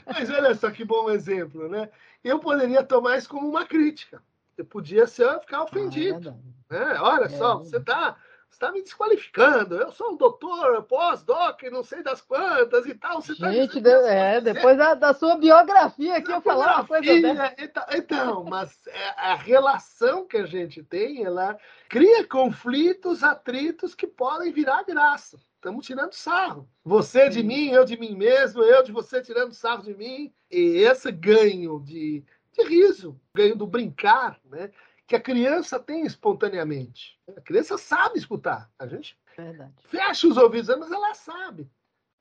Mas 0.06 0.30
olha 0.30 0.54
só 0.54 0.70
que 0.70 0.84
bom 0.84 1.10
exemplo, 1.10 1.68
né? 1.68 1.90
Eu 2.24 2.40
poderia 2.40 2.82
tomar 2.82 3.18
isso 3.18 3.28
como 3.28 3.46
uma 3.46 3.64
crítica. 3.66 4.20
Eu 4.56 4.64
podia 4.64 5.06
ser, 5.06 5.40
ficar 5.40 5.62
ofendido. 5.62 6.36
Ah, 6.70 6.76
é 6.76 6.78
né? 6.78 7.00
Olha 7.00 7.24
é 7.24 7.28
só, 7.28 7.58
você 7.58 7.76
está 7.76 8.16
está 8.54 8.72
me 8.72 8.82
desqualificando. 8.82 9.76
Eu 9.76 9.92
sou 9.92 10.12
um 10.12 10.16
doutor, 10.16 10.82
pós-doc, 10.84 11.62
não 11.64 11.82
sei 11.82 12.02
das 12.02 12.20
quantas 12.20 12.86
e 12.86 12.94
tal. 12.94 13.20
Você 13.20 13.34
tá 13.36 13.52
Gente, 13.52 13.80
tá 13.80 13.90
é, 14.08 14.40
depois 14.40 14.78
da, 14.78 14.94
da, 14.94 15.12
sua 15.12 15.36
biografia 15.36 16.16
aqui 16.16 16.32
eu 16.32 16.40
falar 16.40 16.76
uma 16.76 16.86
coisa 16.86 17.20
dessa. 17.20 17.54
Então, 17.58 17.84
então, 17.92 18.44
mas 18.44 18.78
é, 18.86 19.08
a 19.16 19.34
relação 19.34 20.26
que 20.26 20.36
a 20.36 20.46
gente 20.46 20.82
tem, 20.82 21.24
ela 21.24 21.58
cria 21.88 22.26
conflitos, 22.26 23.22
atritos 23.22 23.94
que 23.94 24.06
podem 24.06 24.52
virar 24.52 24.84
graça. 24.84 25.38
Estamos 25.56 25.86
tirando 25.86 26.12
sarro. 26.12 26.68
Você 26.84 27.28
de 27.28 27.42
mim, 27.42 27.70
eu 27.70 27.84
de 27.84 27.96
mim 27.98 28.14
mesmo, 28.14 28.62
eu 28.62 28.82
de 28.82 28.92
você 28.92 29.22
tirando 29.22 29.54
sarro 29.54 29.82
de 29.82 29.94
mim. 29.94 30.32
E 30.50 30.82
esse 30.84 31.10
ganho 31.10 31.80
de 31.80 32.22
de 32.54 32.64
riso, 32.64 33.20
ganho 33.34 33.56
do 33.56 33.66
brincar, 33.66 34.40
né? 34.44 34.70
que 35.06 35.16
a 35.16 35.20
criança 35.20 35.78
tem 35.78 36.06
espontaneamente. 36.06 37.18
A 37.36 37.40
criança 37.40 37.76
sabe 37.76 38.18
escutar. 38.18 38.70
A 38.78 38.86
gente 38.86 39.18
Verdade. 39.36 39.72
fecha 39.88 40.26
os 40.26 40.36
ouvidos, 40.36 40.74
mas 40.78 40.90
ela 40.90 41.14
sabe. 41.14 41.70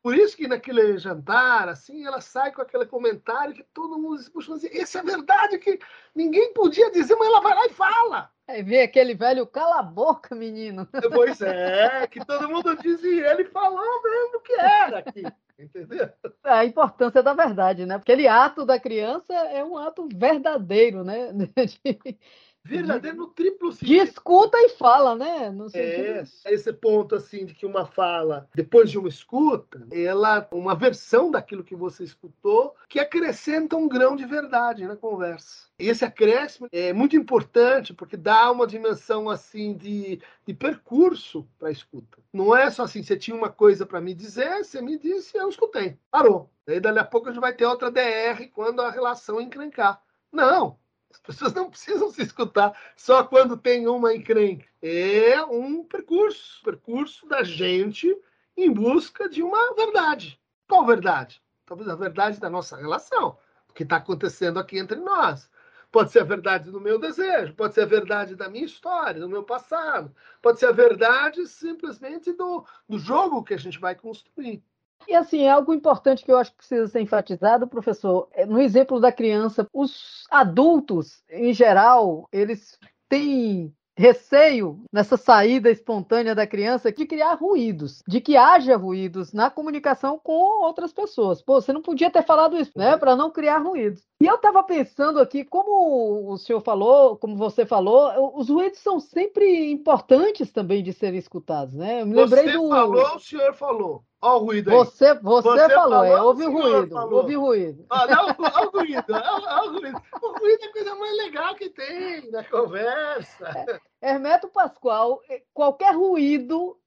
Por 0.01 0.17
isso 0.17 0.35
que 0.35 0.49
naquele 0.49 0.97
jantar, 0.97 1.69
assim, 1.69 2.05
ela 2.05 2.19
sai 2.19 2.51
com 2.51 2.61
aquele 2.61 2.85
comentário 2.85 3.53
que 3.53 3.63
todo 3.73 3.97
mundo 3.97 4.17
diz, 4.17 4.27
puxa, 4.27 4.51
isso 4.69 4.97
é 4.97 5.01
verdade 5.01 5.57
que 5.59 5.79
ninguém 6.13 6.53
podia 6.53 6.91
dizer, 6.91 7.15
mas 7.15 7.29
ela 7.29 7.39
vai 7.39 7.55
lá 7.55 7.65
e 7.67 7.69
fala. 7.69 8.29
Aí 8.45 8.61
vê 8.61 8.81
aquele 8.81 9.15
velho, 9.15 9.47
cala 9.47 9.79
a 9.79 9.83
boca, 9.83 10.35
menino. 10.35 10.85
Pois 11.09 11.41
é, 11.41 12.05
que 12.07 12.19
todo 12.25 12.49
mundo 12.49 12.75
dizia, 12.75 13.31
ele 13.31 13.45
falou 13.45 14.03
mesmo 14.03 14.41
que 14.41 14.53
era 14.53 14.99
aqui. 14.99 15.23
Entendeu? 15.57 16.09
A 16.43 16.65
importância 16.65 17.21
da 17.21 17.33
verdade, 17.33 17.85
né? 17.85 17.97
Porque 17.97 18.11
aquele 18.11 18.27
ato 18.27 18.65
da 18.65 18.79
criança 18.79 19.33
é 19.33 19.63
um 19.63 19.77
ato 19.77 20.07
verdadeiro, 20.13 21.03
né? 21.03 21.29
De, 22.65 22.77
verdadeiro 22.77 23.17
no 23.17 23.27
triplo 23.27 23.71
sentido. 23.71 23.87
De 23.87 23.97
escuta 23.97 24.57
e 24.57 24.69
fala, 24.69 25.15
né? 25.15 25.49
No 25.49 25.67
é, 25.73 26.23
esse 26.45 26.71
ponto 26.71 27.15
assim 27.15 27.45
de 27.45 27.53
que 27.53 27.65
uma 27.65 27.85
fala, 27.85 28.47
depois 28.55 28.89
de 28.89 28.97
uma 28.97 29.09
escuta, 29.09 29.85
ela 29.91 30.47
uma 30.51 30.73
versão 30.73 31.29
daquilo 31.29 31.63
que 31.63 31.75
você 31.75 32.03
escutou 32.03 32.75
que 32.87 32.99
acrescenta 32.99 33.75
um 33.75 33.87
grão 33.87 34.15
de 34.15 34.25
verdade 34.25 34.87
na 34.87 34.95
conversa. 34.95 35.67
E 35.77 35.89
esse 35.89 36.05
acréscimo 36.05 36.67
é 36.71 36.93
muito 36.93 37.17
importante 37.17 37.93
porque 37.93 38.15
dá 38.15 38.49
uma 38.51 38.65
dimensão 38.65 39.29
assim 39.29 39.73
de, 39.73 40.21
de 40.45 40.53
percurso 40.53 41.45
para 41.59 41.67
a 41.67 41.71
escuta. 41.71 42.19
Não 42.31 42.55
é 42.55 42.69
só 42.69 42.83
assim, 42.83 43.03
você 43.03 43.17
tinha 43.17 43.35
uma 43.35 43.49
coisa 43.49 43.85
para 43.85 43.99
me 43.99 44.13
dizer, 44.13 44.63
você 44.63 44.81
me 44.81 44.97
disse, 44.97 45.37
eu 45.37 45.49
escutei. 45.49 45.97
Parou. 46.09 46.49
Daí 46.65 46.79
dali 46.79 46.99
a 46.99 47.03
pouco 47.03 47.27
a 47.27 47.31
gente 47.33 47.41
vai 47.41 47.53
ter 47.53 47.65
outra 47.65 47.91
DR 47.91 48.47
quando 48.53 48.81
a 48.81 48.89
relação 48.89 49.41
encrencar. 49.41 50.01
Não, 50.31 50.77
as 51.13 51.19
pessoas 51.19 51.53
não 51.53 51.69
precisam 51.69 52.09
se 52.09 52.23
escutar 52.23 52.75
só 52.97 53.23
quando 53.23 53.55
tem 53.55 53.87
uma 53.87 54.13
encrenca. 54.13 54.65
É 54.81 55.41
um 55.43 55.83
percurso, 55.83 56.61
percurso 56.63 57.27
da 57.27 57.43
gente 57.43 58.15
em 58.57 58.71
busca 58.71 59.29
de 59.29 59.43
uma 59.43 59.75
verdade. 59.75 60.39
Qual 60.67 60.85
verdade? 60.85 61.41
Talvez 61.65 61.87
a 61.87 61.95
verdade 61.95 62.39
da 62.39 62.49
nossa 62.49 62.75
relação, 62.75 63.37
o 63.69 63.73
que 63.73 63.83
está 63.83 63.97
acontecendo 63.97 64.59
aqui 64.59 64.79
entre 64.79 64.99
nós. 64.99 65.49
Pode 65.91 66.11
ser 66.11 66.21
a 66.21 66.25
verdade 66.25 66.71
do 66.71 66.81
meu 66.81 66.97
desejo, 66.97 67.53
pode 67.53 67.75
ser 67.75 67.81
a 67.81 67.85
verdade 67.85 68.35
da 68.35 68.49
minha 68.49 68.65
história, 68.65 69.21
do 69.21 69.29
meu 69.29 69.43
passado, 69.43 70.13
pode 70.41 70.59
ser 70.59 70.65
a 70.65 70.71
verdade 70.71 71.45
simplesmente 71.45 72.33
do, 72.33 72.65
do 72.89 72.97
jogo 72.97 73.43
que 73.43 73.53
a 73.53 73.57
gente 73.57 73.79
vai 73.79 73.93
construir. 73.93 74.63
E 75.07 75.15
assim, 75.15 75.43
é 75.43 75.51
algo 75.51 75.73
importante 75.73 76.23
que 76.23 76.31
eu 76.31 76.37
acho 76.37 76.51
que 76.51 76.57
precisa 76.57 76.87
ser 76.87 77.01
enfatizado, 77.01 77.67
professor. 77.67 78.27
É, 78.31 78.45
no 78.45 78.59
exemplo 78.59 78.99
da 78.99 79.11
criança, 79.11 79.67
os 79.73 80.25
adultos, 80.29 81.23
em 81.29 81.53
geral, 81.53 82.27
eles 82.31 82.77
têm 83.09 83.73
receio 83.95 84.83
nessa 84.91 85.17
saída 85.17 85.69
espontânea 85.69 86.33
da 86.33 86.47
criança 86.47 86.91
de 86.91 87.05
criar 87.05 87.35
ruídos, 87.35 88.01
de 88.07 88.19
que 88.19 88.35
haja 88.35 88.75
ruídos 88.75 89.33
na 89.33 89.49
comunicação 89.49 90.19
com 90.21 90.63
outras 90.63 90.91
pessoas. 90.91 91.41
Pô, 91.41 91.61
você 91.61 91.71
não 91.71 91.81
podia 91.81 92.09
ter 92.09 92.23
falado 92.23 92.57
isso, 92.57 92.71
né, 92.75 92.97
para 92.97 93.15
não 93.15 93.31
criar 93.31 93.59
ruídos. 93.59 94.01
E 94.19 94.25
eu 94.25 94.35
estava 94.35 94.63
pensando 94.63 95.19
aqui, 95.19 95.43
como 95.43 96.31
o 96.31 96.37
senhor 96.37 96.61
falou, 96.61 97.17
como 97.17 97.35
você 97.35 97.65
falou, 97.65 98.35
os 98.37 98.49
ruídos 98.49 98.79
são 98.79 98.99
sempre 98.99 99.71
importantes 99.71 100.51
também 100.51 100.81
de 100.81 100.93
serem 100.93 101.19
escutados, 101.19 101.75
né? 101.75 102.01
Eu 102.01 102.05
me 102.05 102.15
lembrei 102.15 102.45
você 102.45 102.53
do. 102.53 102.69
falou, 102.69 103.15
o 103.15 103.19
senhor 103.19 103.53
falou. 103.53 104.03
Olha 104.23 104.35
o 104.35 104.45
ruído 104.45 104.69
aí. 104.71 104.77
Você, 104.77 105.13
você, 105.15 105.49
você 105.49 105.69
falou, 105.69 105.89
falou 105.89 106.05
é, 106.05 106.21
houve 106.21 106.45
ruído, 106.45 106.93
falou. 106.93 107.19
houve 107.19 107.35
ruído. 107.35 107.85
Olha, 107.89 108.21
olha 108.21 108.67
o 108.67 108.71
ruído, 108.71 109.05
olha 109.09 109.69
o 109.69 109.73
ruído. 109.73 110.01
O 110.21 110.39
ruído 110.39 110.63
é 110.63 110.65
a 110.65 110.71
coisa 110.71 110.95
mais 110.95 111.17
legal 111.17 111.55
que 111.55 111.69
tem 111.69 112.31
na 112.31 112.41
conversa. 112.45 113.81
É, 114.01 114.11
Hermeto 114.11 114.47
Pascoal, 114.47 115.19
é, 115.29 115.41
qualquer 115.53 115.93
ruído 115.93 116.77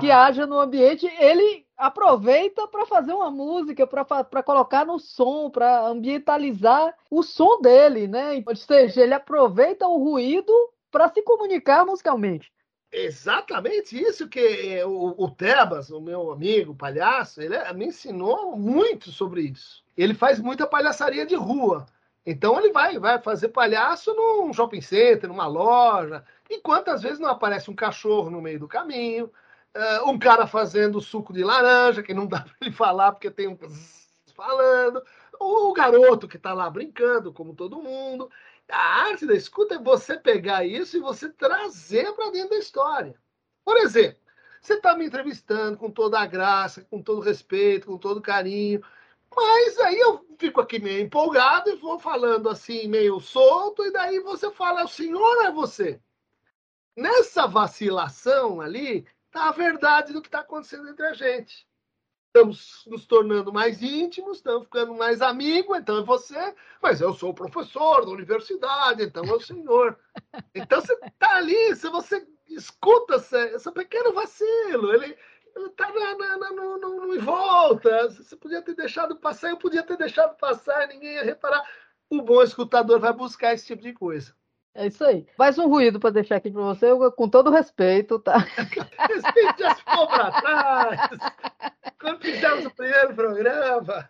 que 0.00 0.10
haja 0.10 0.48
no 0.48 0.58
ambiente, 0.58 1.06
ele 1.06 1.64
aproveita 1.76 2.66
para 2.66 2.84
fazer 2.84 3.12
uma 3.12 3.30
música, 3.30 3.86
para 3.86 4.42
colocar 4.42 4.84
no 4.84 4.98
som, 4.98 5.48
para 5.48 5.86
ambientalizar 5.86 6.92
o 7.08 7.22
som 7.22 7.60
dele, 7.60 8.08
né? 8.08 8.42
Ou 8.44 8.56
seja, 8.56 9.00
ele 9.00 9.14
aproveita 9.14 9.86
o 9.86 9.96
ruído 9.96 10.52
para 10.90 11.08
se 11.08 11.22
comunicar 11.22 11.86
musicalmente. 11.86 12.52
Exatamente 12.92 13.96
isso 13.96 14.28
que 14.28 14.40
eh, 14.40 14.84
o, 14.84 15.14
o 15.16 15.30
Tebas, 15.30 15.90
o 15.90 16.00
meu 16.00 16.32
amigo 16.32 16.74
palhaço, 16.74 17.40
ele 17.40 17.54
eh, 17.54 17.72
me 17.72 17.86
ensinou 17.86 18.56
muito 18.56 19.12
sobre 19.12 19.42
isso. 19.42 19.84
Ele 19.96 20.12
faz 20.12 20.40
muita 20.40 20.66
palhaçaria 20.66 21.24
de 21.24 21.36
rua. 21.36 21.86
Então 22.26 22.58
ele 22.58 22.72
vai, 22.72 22.98
vai 22.98 23.20
fazer 23.22 23.48
palhaço 23.48 24.12
num 24.14 24.52
shopping 24.52 24.80
center, 24.80 25.28
numa 25.28 25.46
loja. 25.46 26.24
E 26.48 26.60
quantas 26.60 27.02
vezes 27.02 27.20
não 27.20 27.28
aparece 27.28 27.70
um 27.70 27.74
cachorro 27.74 28.28
no 28.28 28.42
meio 28.42 28.58
do 28.58 28.68
caminho, 28.68 29.30
uh, 29.76 30.10
um 30.10 30.18
cara 30.18 30.46
fazendo 30.46 31.00
suco 31.00 31.32
de 31.32 31.44
laranja, 31.44 32.02
que 32.02 32.12
não 32.12 32.26
dá 32.26 32.40
para 32.42 32.54
ele 32.60 32.72
falar 32.72 33.12
porque 33.12 33.30
tem 33.30 33.48
um 33.48 33.56
falando, 34.34 35.02
o 35.38 35.72
garoto 35.72 36.26
que 36.26 36.36
está 36.36 36.52
lá 36.52 36.68
brincando, 36.70 37.32
como 37.32 37.54
todo 37.54 37.82
mundo. 37.82 38.30
A 38.70 39.04
arte 39.04 39.26
da 39.26 39.34
escuta 39.34 39.74
é 39.74 39.78
você 39.78 40.16
pegar 40.18 40.64
isso 40.64 40.96
e 40.96 41.00
você 41.00 41.28
trazer 41.28 42.12
para 42.14 42.30
dentro 42.30 42.50
da 42.50 42.58
história. 42.58 43.14
Por 43.64 43.76
exemplo, 43.76 44.20
você 44.60 44.74
está 44.74 44.96
me 44.96 45.06
entrevistando 45.06 45.78
com 45.78 45.90
toda 45.90 46.18
a 46.20 46.26
graça, 46.26 46.86
com 46.90 47.02
todo 47.02 47.20
respeito, 47.20 47.86
com 47.86 47.98
todo 47.98 48.20
carinho, 48.20 48.82
mas 49.34 49.78
aí 49.78 49.98
eu 49.98 50.26
fico 50.38 50.60
aqui 50.60 50.78
meio 50.78 51.00
empolgado 51.00 51.70
e 51.70 51.76
vou 51.76 51.98
falando 51.98 52.48
assim, 52.48 52.88
meio 52.88 53.20
solto, 53.20 53.84
e 53.84 53.92
daí 53.92 54.20
você 54.20 54.50
fala, 54.50 54.84
o 54.84 54.88
senhor 54.88 55.44
é 55.44 55.52
você. 55.52 56.00
Nessa 56.96 57.46
vacilação 57.46 58.60
ali, 58.60 59.06
está 59.26 59.48
a 59.48 59.52
verdade 59.52 60.12
do 60.12 60.20
que 60.20 60.28
está 60.28 60.40
acontecendo 60.40 60.88
entre 60.88 61.06
a 61.06 61.14
gente 61.14 61.69
estamos 62.30 62.84
nos 62.86 63.06
tornando 63.06 63.52
mais 63.52 63.82
íntimos, 63.82 64.38
estamos 64.38 64.64
ficando 64.64 64.94
mais 64.94 65.20
amigos, 65.20 65.76
então 65.76 65.98
é 65.98 66.02
você, 66.04 66.54
mas 66.80 67.00
eu 67.00 67.12
sou 67.12 67.30
o 67.30 67.34
professor 67.34 68.04
da 68.04 68.12
universidade, 68.12 69.02
então 69.02 69.24
é 69.24 69.32
o 69.32 69.40
senhor. 69.40 69.98
Então 70.54 70.80
você 70.80 70.92
está 70.92 71.36
ali, 71.36 71.74
se 71.74 71.88
você 71.88 72.26
escuta 72.48 73.16
esse 73.16 73.72
pequeno 73.72 74.12
vacilo, 74.12 74.92
ele 74.92 75.16
está 75.56 75.92
na, 75.92 76.50
no, 76.52 76.78
no, 76.78 77.14
em 77.14 77.18
volta, 77.18 78.08
você 78.08 78.36
podia 78.36 78.62
ter 78.62 78.74
deixado 78.74 79.16
passar, 79.16 79.50
eu 79.50 79.56
podia 79.56 79.82
ter 79.82 79.96
deixado 79.96 80.36
passar, 80.36 80.88
ninguém 80.88 81.14
ia 81.14 81.24
reparar. 81.24 81.64
O 82.08 82.22
bom 82.22 82.42
escutador 82.42 83.00
vai 83.00 83.12
buscar 83.12 83.54
esse 83.54 83.66
tipo 83.66 83.82
de 83.82 83.92
coisa. 83.92 84.34
É 84.74 84.86
isso 84.86 85.04
aí. 85.04 85.26
Mais 85.36 85.58
um 85.58 85.68
ruído 85.68 85.98
para 85.98 86.10
deixar 86.10 86.36
aqui 86.36 86.50
para 86.50 86.62
você, 86.62 86.86
com 87.16 87.28
todo 87.28 87.50
respeito, 87.50 88.18
tá? 88.20 88.38
Respeito 88.38 89.58
já 89.58 89.74
ficou 89.74 90.06
para 90.06 90.30
trás. 90.40 91.10
Quando 92.00 92.20
fizemos 92.20 92.66
o 92.66 92.70
primeiro 92.70 93.14
programa, 93.14 94.08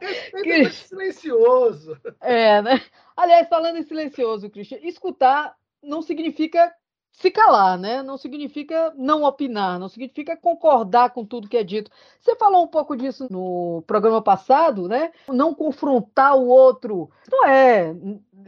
respeito 0.00 0.42
que... 0.42 0.50
é 0.50 0.70
silencioso. 0.70 2.00
É, 2.20 2.62
né? 2.62 2.80
Aliás, 3.16 3.48
falando 3.48 3.76
em 3.76 3.82
silencioso, 3.82 4.50
Christian, 4.50 4.78
escutar 4.82 5.54
não 5.82 6.00
significa 6.00 6.72
se 7.16 7.30
calar, 7.30 7.78
né? 7.78 8.02
Não 8.02 8.18
significa 8.18 8.92
não 8.94 9.24
opinar, 9.24 9.78
não 9.78 9.88
significa 9.88 10.36
concordar 10.36 11.10
com 11.10 11.24
tudo 11.24 11.48
que 11.48 11.56
é 11.56 11.64
dito. 11.64 11.90
Você 12.20 12.36
falou 12.36 12.62
um 12.62 12.68
pouco 12.68 12.94
disso 12.94 13.26
no 13.30 13.82
programa 13.86 14.20
passado, 14.20 14.86
né? 14.86 15.10
Não 15.28 15.54
confrontar 15.54 16.36
o 16.36 16.46
outro. 16.46 17.10
Não 17.30 17.46
é 17.46 17.94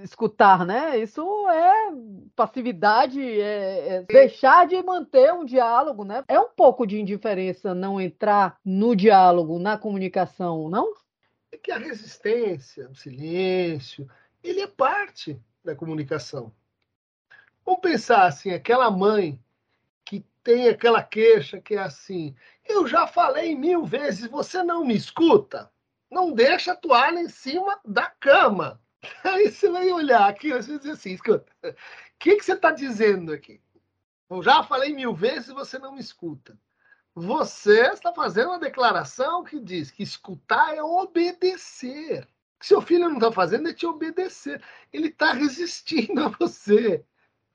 escutar, 0.02 0.66
né? 0.66 0.98
Isso 0.98 1.22
é 1.48 1.92
passividade, 2.36 3.20
é, 3.40 3.88
é 3.88 4.02
deixar 4.02 4.66
de 4.66 4.80
manter 4.82 5.32
um 5.32 5.46
diálogo, 5.46 6.04
né? 6.04 6.22
É 6.28 6.38
um 6.38 6.50
pouco 6.50 6.86
de 6.86 7.00
indiferença 7.00 7.74
não 7.74 7.98
entrar 7.98 8.58
no 8.62 8.94
diálogo, 8.94 9.58
na 9.58 9.78
comunicação, 9.78 10.68
não? 10.68 10.92
É 11.50 11.56
que 11.56 11.72
a 11.72 11.78
resistência, 11.78 12.86
o 12.90 12.94
silêncio, 12.94 14.06
ele 14.44 14.60
é 14.60 14.66
parte 14.66 15.40
da 15.64 15.74
comunicação. 15.74 16.52
Vamos 17.68 17.82
pensar 17.82 18.24
assim, 18.24 18.50
aquela 18.50 18.90
mãe 18.90 19.38
que 20.02 20.24
tem 20.42 20.70
aquela 20.70 21.02
queixa 21.02 21.60
que 21.60 21.74
é 21.74 21.78
assim, 21.78 22.34
eu 22.64 22.86
já 22.86 23.06
falei 23.06 23.54
mil 23.54 23.84
vezes, 23.84 24.26
você 24.30 24.62
não 24.62 24.86
me 24.86 24.96
escuta? 24.96 25.70
Não 26.10 26.32
deixa 26.32 26.72
a 26.72 26.76
toalha 26.76 27.20
em 27.20 27.28
cima 27.28 27.78
da 27.84 28.06
cama. 28.06 28.80
Aí 29.22 29.52
você 29.52 29.68
vai 29.68 29.92
olhar 29.92 30.26
aqui, 30.26 30.50
você 30.50 30.70
vai 30.70 30.78
dizer 30.78 30.92
assim, 30.92 31.12
escuta, 31.12 31.44
o 31.62 31.74
que, 32.18 32.36
que 32.36 32.42
você 32.42 32.54
está 32.54 32.70
dizendo 32.70 33.34
aqui? 33.34 33.60
Eu 34.30 34.42
já 34.42 34.62
falei 34.62 34.94
mil 34.94 35.14
vezes 35.14 35.50
e 35.50 35.52
você 35.52 35.78
não 35.78 35.92
me 35.92 36.00
escuta. 36.00 36.58
Você 37.14 37.82
está 37.82 38.14
fazendo 38.14 38.48
uma 38.48 38.58
declaração 38.58 39.44
que 39.44 39.60
diz 39.60 39.90
que 39.90 40.02
escutar 40.02 40.74
é 40.74 40.82
obedecer. 40.82 42.24
O 42.24 42.60
que 42.60 42.66
seu 42.66 42.80
filho 42.80 43.10
não 43.10 43.18
está 43.18 43.30
fazendo 43.30 43.68
é 43.68 43.74
te 43.74 43.84
obedecer. 43.84 44.62
Ele 44.90 45.08
está 45.08 45.34
resistindo 45.34 46.24
a 46.24 46.28
você. 46.30 47.04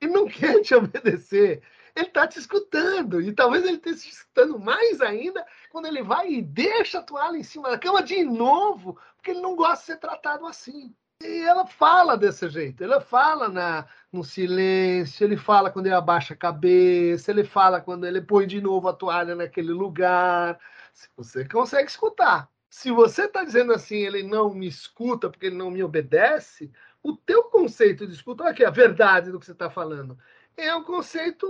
Ele 0.03 0.13
não 0.13 0.25
quer 0.27 0.61
te 0.61 0.75
obedecer. 0.75 1.61
Ele 1.95 2.07
está 2.07 2.27
te 2.27 2.39
escutando. 2.39 3.21
E 3.21 3.31
talvez 3.33 3.63
ele 3.63 3.77
esteja 3.77 3.97
te 3.97 4.09
escutando 4.09 4.59
mais 4.59 4.99
ainda 5.01 5.45
quando 5.69 5.85
ele 5.85 6.01
vai 6.01 6.31
e 6.31 6.41
deixa 6.41 6.99
a 6.99 7.03
toalha 7.03 7.37
em 7.37 7.43
cima 7.43 7.69
da 7.69 7.77
cama 7.77 8.01
de 8.01 8.23
novo, 8.23 8.97
porque 9.15 9.31
ele 9.31 9.41
não 9.41 9.55
gosta 9.55 9.77
de 9.77 9.85
ser 9.85 9.97
tratado 9.97 10.45
assim. 10.45 10.93
E 11.21 11.41
ela 11.41 11.65
fala 11.65 12.17
desse 12.17 12.49
jeito, 12.49 12.83
ela 12.83 12.99
fala 12.99 13.47
na, 13.47 13.87
no 14.11 14.23
silêncio, 14.23 15.23
ele 15.23 15.37
fala 15.37 15.71
quando 15.71 15.85
ele 15.85 15.95
abaixa 15.95 16.33
a 16.33 16.37
cabeça, 16.37 17.31
ele 17.31 17.45
fala 17.45 17.79
quando 17.79 18.05
ele 18.05 18.21
põe 18.21 18.45
de 18.45 18.59
novo 18.59 18.89
a 18.89 18.93
toalha 18.93 19.33
naquele 19.33 19.71
lugar. 19.71 20.59
Se 20.93 21.07
você 21.15 21.47
consegue 21.47 21.89
escutar. 21.89 22.49
Se 22.69 22.91
você 22.91 23.25
está 23.25 23.43
dizendo 23.43 23.71
assim, 23.71 23.97
ele 23.97 24.23
não 24.23 24.53
me 24.53 24.67
escuta 24.67 25.29
porque 25.29 25.45
ele 25.45 25.55
não 25.55 25.71
me 25.71 25.83
obedece, 25.83 26.71
o 27.03 27.15
teu 27.17 27.43
conceito 27.43 28.07
de 28.07 28.13
escuta, 28.13 28.43
olha 28.43 28.53
aqui 28.53 28.63
a 28.63 28.69
verdade 28.69 29.29
do 29.29 29.39
que 29.39 29.45
você 29.45 29.51
está 29.51 29.69
falando, 29.69 30.17
é 30.55 30.73
um 30.73 30.83
conceito 30.83 31.45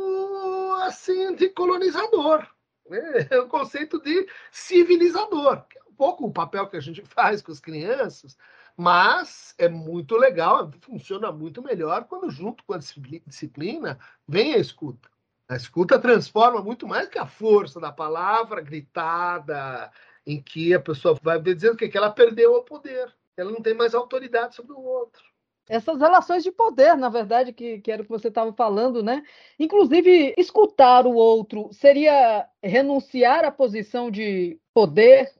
assim 0.82 1.36
de 1.36 1.50
colonizador, 1.50 2.48
né? 2.90 3.28
é 3.30 3.40
um 3.40 3.48
conceito 3.48 4.02
de 4.02 4.28
civilizador, 4.52 5.64
que 5.68 5.78
é 5.78 5.84
um 5.84 5.94
pouco 5.94 6.26
o 6.26 6.34
papel 6.34 6.68
que 6.68 6.78
a 6.78 6.82
gente 6.82 7.04
faz 7.04 7.42
com 7.42 7.52
as 7.52 7.60
crianças, 7.60 8.36
mas 8.76 9.54
é 9.60 9.70
muito 9.70 10.18
legal, 10.18 10.72
funciona 10.82 11.32
muito 11.32 11.62
melhor 11.62 12.06
quando, 12.06 12.32
junto 12.32 12.64
com 12.64 12.74
a 12.74 12.80
disciplina, 13.28 14.00
vem 14.28 14.56
a 14.56 14.58
escuta. 14.58 15.08
A 15.48 15.56
escuta 15.56 16.00
transforma 16.00 16.62
muito 16.62 16.88
mais 16.88 17.08
que 17.08 17.20
a 17.20 17.28
força 17.28 17.80
da 17.80 17.92
palavra 17.92 18.62
gritada, 18.62 19.92
em 20.26 20.42
que 20.42 20.74
a 20.74 20.80
pessoa 20.80 21.20
vai 21.22 21.40
dizendo 21.40 21.78
que 21.78 21.96
ela 21.96 22.10
perdeu 22.10 22.56
o 22.56 22.64
poder. 22.64 23.14
Ela 23.36 23.52
não 23.52 23.62
tem 23.62 23.74
mais 23.74 23.94
autoridade 23.94 24.56
sobre 24.56 24.74
o 24.74 24.82
outro. 24.82 25.33
Essas 25.70 26.00
relações 26.00 26.44
de 26.44 26.52
poder, 26.52 26.98
na 26.98 27.10
verdade, 27.10 27.54
que, 27.54 27.80
que 27.80 27.92
era 27.92 28.02
o 28.02 28.06
que 28.06 28.12
você 28.12 28.28
estava 28.28 28.52
falando, 28.54 29.02
né? 29.02 29.24
Inclusive, 29.58 30.34
escutar 30.38 31.06
o 31.08 31.14
outro 31.14 31.70
seria 31.72 32.48
renunciar 32.62 33.46
à 33.46 33.52
posição 33.52 34.12
de 34.12 34.60
poder 34.74 35.32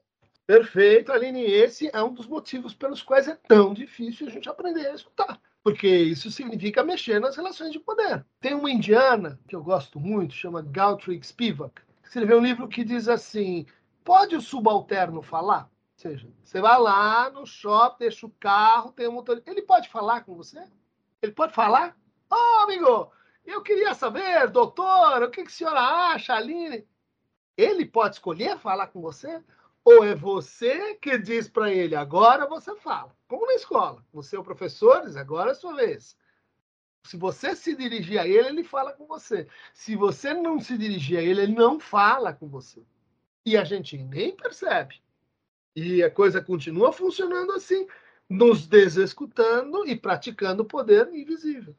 Perfeito, 0.46 1.10
Aline. 1.10 1.42
Esse 1.42 1.90
é 1.92 2.02
um 2.02 2.12
dos 2.12 2.26
motivos 2.26 2.74
pelos 2.74 3.02
quais 3.02 3.26
é 3.26 3.34
tão 3.48 3.72
difícil 3.72 4.26
a 4.26 4.30
gente 4.30 4.48
aprender 4.48 4.86
a 4.86 4.94
escutar. 4.94 5.40
Porque 5.62 5.88
isso 5.88 6.30
significa 6.30 6.84
mexer 6.84 7.18
nas 7.18 7.36
relações 7.36 7.72
de 7.72 7.80
poder. 7.80 8.24
Tem 8.40 8.52
uma 8.52 8.70
indiana 8.70 9.40
que 9.48 9.56
eu 9.56 9.62
gosto 9.62 9.98
muito, 9.98 10.34
chama 10.34 10.60
Gautrix 10.60 11.28
Spivak, 11.28 11.80
que 12.02 12.08
escreveu 12.08 12.38
um 12.38 12.42
livro 12.44 12.68
que 12.68 12.84
diz 12.84 13.08
assim: 13.08 13.64
pode 14.04 14.36
o 14.36 14.40
subalterno 14.42 15.22
falar? 15.22 15.70
Seja, 16.04 16.28
você 16.44 16.60
vai 16.60 16.78
lá 16.78 17.30
no 17.30 17.46
shopping, 17.46 18.00
deixa 18.00 18.26
o 18.26 18.30
carro, 18.38 18.92
tem 18.92 19.08
um 19.08 19.12
motorista. 19.12 19.50
Ele 19.50 19.62
pode 19.62 19.88
falar 19.88 20.20
com 20.20 20.34
você? 20.34 20.62
Ele 21.22 21.32
pode 21.32 21.54
falar? 21.54 21.96
Ô, 22.30 22.34
oh, 22.34 22.64
amigo, 22.64 23.10
eu 23.42 23.62
queria 23.62 23.94
saber, 23.94 24.50
doutor, 24.50 25.22
o 25.22 25.30
que, 25.30 25.42
que 25.42 25.48
a 25.48 25.50
senhora 25.50 25.80
acha, 25.80 26.34
Aline? 26.34 26.86
Ele 27.56 27.86
pode 27.86 28.16
escolher 28.16 28.58
falar 28.58 28.88
com 28.88 29.00
você? 29.00 29.42
Ou 29.82 30.04
é 30.04 30.14
você 30.14 30.94
que 30.96 31.16
diz 31.16 31.48
para 31.48 31.72
ele, 31.72 31.96
agora 31.96 32.46
você 32.46 32.76
fala. 32.76 33.16
Como 33.26 33.46
na 33.46 33.54
escola. 33.54 34.04
Você 34.12 34.36
é 34.36 34.38
o 34.38 34.44
professor, 34.44 35.06
diz, 35.06 35.16
agora 35.16 35.48
é 35.48 35.52
a 35.52 35.56
sua 35.56 35.74
vez. 35.74 36.18
Se 37.04 37.16
você 37.16 37.56
se 37.56 37.74
dirigir 37.74 38.18
a 38.18 38.28
ele, 38.28 38.48
ele 38.48 38.64
fala 38.64 38.92
com 38.92 39.06
você. 39.06 39.48
Se 39.72 39.96
você 39.96 40.34
não 40.34 40.60
se 40.60 40.76
dirigir 40.76 41.18
a 41.18 41.22
ele, 41.22 41.44
ele 41.44 41.54
não 41.54 41.80
fala 41.80 42.30
com 42.30 42.46
você. 42.46 42.82
E 43.46 43.56
a 43.56 43.64
gente 43.64 43.96
nem 43.96 44.36
percebe. 44.36 45.02
E 45.76 46.02
a 46.02 46.10
coisa 46.10 46.40
continua 46.40 46.92
funcionando 46.92 47.52
assim, 47.52 47.86
nos 48.28 48.66
desescutando 48.66 49.86
e 49.86 49.96
praticando 49.96 50.62
o 50.62 50.66
poder 50.66 51.12
invisível. 51.12 51.74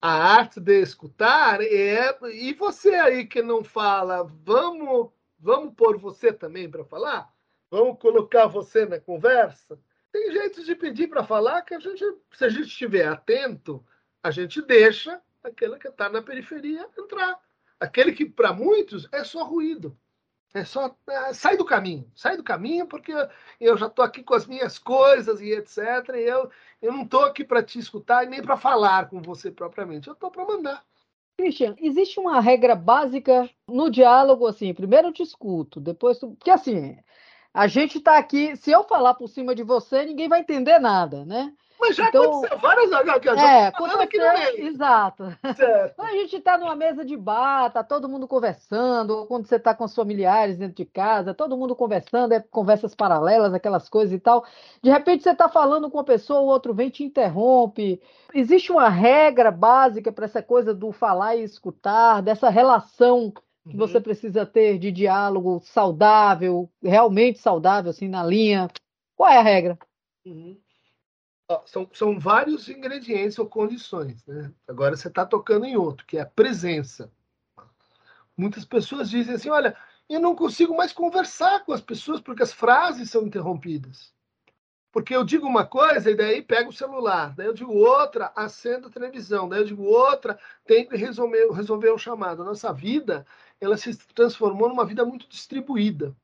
A 0.00 0.36
arte 0.36 0.60
de 0.60 0.80
escutar 0.80 1.60
é. 1.60 2.16
E 2.32 2.54
você 2.54 2.94
aí 2.94 3.26
que 3.26 3.42
não 3.42 3.64
fala, 3.64 4.24
vamos, 4.44 5.10
vamos 5.38 5.74
pôr 5.74 5.98
você 5.98 6.32
também 6.32 6.70
para 6.70 6.84
falar? 6.84 7.32
Vamos 7.70 7.98
colocar 7.98 8.46
você 8.46 8.86
na 8.86 9.00
conversa? 9.00 9.78
Tem 10.12 10.32
jeitos 10.32 10.64
de 10.64 10.74
pedir 10.74 11.08
para 11.08 11.24
falar 11.24 11.62
que 11.62 11.74
a 11.74 11.80
gente, 11.80 12.04
se 12.32 12.44
a 12.44 12.48
gente 12.48 12.68
estiver 12.68 13.06
atento, 13.06 13.84
a 14.22 14.30
gente 14.30 14.62
deixa 14.62 15.20
aquele 15.42 15.78
que 15.78 15.88
está 15.88 16.08
na 16.08 16.22
periferia 16.22 16.88
entrar. 16.98 17.38
Aquele 17.78 18.12
que, 18.12 18.24
para 18.24 18.52
muitos, 18.52 19.08
é 19.12 19.22
só 19.22 19.44
ruído. 19.44 19.98
É 20.56 20.64
só 20.64 20.94
é, 21.08 21.32
sai 21.34 21.56
do 21.56 21.64
caminho, 21.64 22.10
sai 22.14 22.36
do 22.36 22.42
caminho, 22.42 22.86
porque 22.86 23.12
eu 23.60 23.76
já 23.76 23.86
estou 23.86 24.04
aqui 24.04 24.22
com 24.22 24.34
as 24.34 24.46
minhas 24.46 24.78
coisas 24.78 25.40
e 25.40 25.52
etc. 25.52 25.78
E 26.14 26.22
eu, 26.22 26.50
eu 26.80 26.92
não 26.92 27.02
estou 27.02 27.24
aqui 27.24 27.44
para 27.44 27.62
te 27.62 27.78
escutar 27.78 28.24
e 28.24 28.28
nem 28.28 28.42
para 28.42 28.56
falar 28.56 29.10
com 29.10 29.20
você 29.20 29.50
propriamente. 29.50 30.08
Eu 30.08 30.14
estou 30.14 30.30
para 30.30 30.46
mandar. 30.46 30.82
Christian, 31.38 31.76
existe 31.78 32.18
uma 32.18 32.40
regra 32.40 32.74
básica 32.74 33.50
no 33.68 33.90
diálogo 33.90 34.46
assim. 34.46 34.72
Primeiro 34.72 35.08
eu 35.08 35.12
te 35.12 35.22
escuto, 35.22 35.78
depois 35.78 36.18
tu... 36.18 36.30
porque 36.30 36.50
assim 36.50 36.98
a 37.52 37.66
gente 37.66 37.98
está 37.98 38.18
aqui, 38.18 38.54
se 38.56 38.70
eu 38.70 38.84
falar 38.84 39.14
por 39.14 39.28
cima 39.28 39.54
de 39.54 39.62
você, 39.62 40.04
ninguém 40.04 40.28
vai 40.28 40.40
entender 40.40 40.78
nada, 40.78 41.24
né? 41.24 41.54
Mas 41.78 41.96
já 41.96 42.08
então, 42.08 42.22
aconteceu 42.24 42.58
várias 42.58 42.90
vezes. 42.90 43.42
É, 43.42 43.66
aconteceu, 43.66 44.66
exato. 44.66 45.38
Certo. 45.54 46.00
a 46.02 46.12
gente 46.12 46.36
está 46.36 46.56
numa 46.56 46.74
mesa 46.74 47.04
de 47.04 47.16
bar, 47.16 47.70
tá 47.70 47.84
todo 47.84 48.08
mundo 48.08 48.26
conversando, 48.26 49.10
ou 49.10 49.26
quando 49.26 49.46
você 49.46 49.56
está 49.56 49.74
com 49.74 49.84
os 49.84 49.94
familiares 49.94 50.56
dentro 50.56 50.74
de 50.74 50.84
casa, 50.84 51.34
todo 51.34 51.56
mundo 51.56 51.76
conversando, 51.76 52.32
é 52.32 52.40
conversas 52.40 52.94
paralelas, 52.94 53.52
aquelas 53.52 53.88
coisas 53.88 54.14
e 54.14 54.18
tal. 54.18 54.44
De 54.82 54.90
repente 54.90 55.22
você 55.22 55.30
está 55.30 55.48
falando 55.48 55.90
com 55.90 55.98
uma 55.98 56.04
pessoa, 56.04 56.40
o 56.40 56.46
outro 56.46 56.72
vem 56.72 56.88
e 56.88 56.90
te 56.90 57.04
interrompe. 57.04 58.00
Existe 58.34 58.72
uma 58.72 58.88
regra 58.88 59.50
básica 59.50 60.10
para 60.10 60.24
essa 60.24 60.42
coisa 60.42 60.74
do 60.74 60.92
falar 60.92 61.36
e 61.36 61.44
escutar, 61.44 62.22
dessa 62.22 62.48
relação 62.48 63.32
que 63.68 63.72
uhum. 63.72 63.78
você 63.78 64.00
precisa 64.00 64.46
ter 64.46 64.78
de 64.78 64.92
diálogo 64.92 65.60
saudável, 65.64 66.70
realmente 66.82 67.38
saudável, 67.38 67.90
assim, 67.90 68.08
na 68.08 68.22
linha? 68.24 68.68
Qual 69.16 69.28
é 69.28 69.38
a 69.38 69.42
regra? 69.42 69.78
Uhum. 70.24 70.56
São, 71.64 71.88
são 71.92 72.18
vários 72.18 72.68
ingredientes 72.68 73.38
ou 73.38 73.46
condições, 73.46 74.24
né? 74.26 74.52
Agora 74.66 74.96
você 74.96 75.06
está 75.06 75.24
tocando 75.24 75.64
em 75.64 75.76
outro, 75.76 76.04
que 76.04 76.18
é 76.18 76.22
a 76.22 76.26
presença. 76.26 77.10
Muitas 78.36 78.64
pessoas 78.64 79.08
dizem 79.08 79.36
assim: 79.36 79.48
olha, 79.48 79.76
eu 80.08 80.20
não 80.20 80.34
consigo 80.34 80.76
mais 80.76 80.92
conversar 80.92 81.64
com 81.64 81.72
as 81.72 81.80
pessoas 81.80 82.20
porque 82.20 82.42
as 82.42 82.52
frases 82.52 83.10
são 83.10 83.26
interrompidas. 83.26 84.12
Porque 84.90 85.14
eu 85.14 85.22
digo 85.24 85.46
uma 85.46 85.66
coisa 85.66 86.10
e 86.10 86.16
daí 86.16 86.40
pego 86.42 86.70
o 86.70 86.72
celular, 86.72 87.34
daí 87.36 87.46
eu 87.46 87.52
digo 87.52 87.72
outra, 87.72 88.32
acendo 88.34 88.88
a 88.88 88.90
televisão, 88.90 89.48
daí 89.48 89.60
eu 89.60 89.66
digo 89.66 89.82
outra, 89.82 90.38
tem 90.64 90.88
que 90.88 90.96
resolver, 90.96 91.50
resolver 91.52 91.90
o 91.90 91.98
chamado. 91.98 92.42
A 92.42 92.46
nossa 92.46 92.72
vida 92.72 93.26
ela 93.60 93.76
se 93.76 93.94
transformou 94.14 94.68
numa 94.68 94.86
vida 94.86 95.04
muito 95.04 95.28
distribuída. 95.28 96.16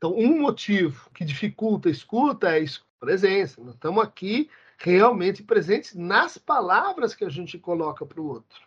Então, 0.00 0.14
um 0.14 0.40
motivo 0.40 1.10
que 1.10 1.26
dificulta 1.26 1.90
a 1.90 1.92
escuta 1.92 2.56
é 2.56 2.64
a 2.64 2.66
presença. 2.98 3.60
Nós 3.60 3.74
estamos 3.74 4.02
aqui 4.02 4.48
realmente 4.78 5.42
presentes 5.42 5.94
nas 5.94 6.38
palavras 6.38 7.14
que 7.14 7.22
a 7.22 7.28
gente 7.28 7.58
coloca 7.58 8.06
para 8.06 8.18
o 8.18 8.26
outro. 8.26 8.62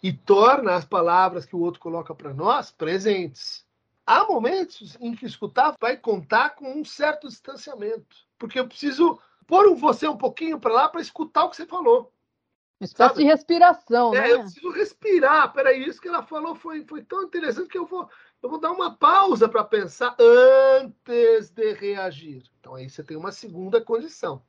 E 0.00 0.12
torna 0.12 0.76
as 0.76 0.84
palavras 0.84 1.44
que 1.44 1.56
o 1.56 1.58
outro 1.58 1.80
coloca 1.80 2.14
para 2.14 2.32
nós 2.32 2.70
presentes. 2.70 3.66
Há 4.06 4.24
momentos 4.24 4.96
em 5.00 5.16
que 5.16 5.26
escutar 5.26 5.74
vai 5.80 5.96
contar 5.96 6.50
com 6.50 6.72
um 6.72 6.84
certo 6.84 7.26
distanciamento. 7.26 8.16
Porque 8.38 8.60
eu 8.60 8.68
preciso 8.68 9.18
pôr 9.48 9.74
você 9.74 10.06
um 10.06 10.16
pouquinho 10.16 10.60
para 10.60 10.72
lá 10.72 10.88
para 10.88 11.00
escutar 11.00 11.42
o 11.42 11.50
que 11.50 11.56
você 11.56 11.66
falou. 11.66 12.12
Uma 12.80 12.84
espécie 12.84 13.08
Sabe? 13.08 13.24
de 13.24 13.28
respiração, 13.28 14.14
é, 14.14 14.20
né? 14.20 14.32
Eu 14.32 14.40
preciso 14.42 14.70
respirar. 14.70 15.52
Peraí, 15.52 15.84
isso 15.84 16.00
que 16.00 16.06
ela 16.06 16.22
falou 16.22 16.54
foi, 16.54 16.84
foi 16.84 17.02
tão 17.02 17.24
interessante 17.24 17.68
que 17.68 17.78
eu 17.78 17.84
vou, 17.84 18.08
eu 18.42 18.48
vou 18.48 18.60
dar 18.60 18.70
uma 18.70 18.94
pausa 18.96 19.48
para 19.48 19.64
pensar 19.64 20.16
antes 20.18 21.50
de 21.50 21.72
reagir. 21.72 22.44
Então 22.60 22.74
aí 22.74 22.88
você 22.88 23.02
tem 23.02 23.16
uma 23.16 23.32
segunda 23.32 23.80
condição. 23.80 24.42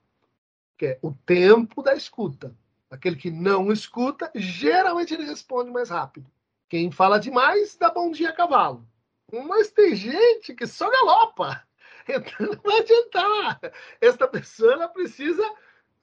que 0.78 0.86
é 0.86 1.00
o 1.02 1.12
tempo 1.12 1.82
da 1.82 1.94
escuta. 1.96 2.56
Aquele 2.90 3.16
que 3.16 3.30
não 3.30 3.72
escuta, 3.72 4.32
geralmente 4.34 5.14
ele 5.14 5.26
responde 5.26 5.70
mais 5.72 5.90
rápido. 5.90 6.30
Quem 6.68 6.92
fala 6.92 7.20
demais 7.20 7.76
dá 7.76 7.90
bom 7.90 8.12
dia 8.12 8.30
a 8.30 8.34
cavalo. 8.34 8.88
Mas 9.32 9.72
tem 9.72 9.96
gente 9.96 10.54
que 10.54 10.68
só 10.68 10.90
galopa. 10.90 11.64
Então 12.12 12.48
não 12.48 12.60
vai 12.64 12.80
adiantar. 12.80 13.60
Esta 14.02 14.28
pessoa 14.28 14.88
precisa 14.88 15.44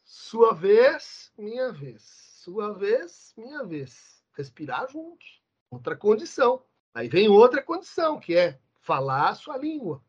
sua 0.04 0.54
vez, 0.54 1.32
minha 1.36 1.72
vez. 1.72 2.02
Sua 2.44 2.72
vez, 2.72 3.34
minha 3.36 3.64
vez. 3.64 4.22
Respirar 4.32 4.88
juntos. 4.88 5.42
Outra 5.68 5.96
condição. 5.96 6.62
Aí 6.96 7.08
vem 7.08 7.28
outra 7.28 7.62
condição, 7.62 8.18
que 8.18 8.34
é 8.34 8.58
falar 8.80 9.28
a 9.28 9.34
sua 9.34 9.58
língua. 9.58 10.02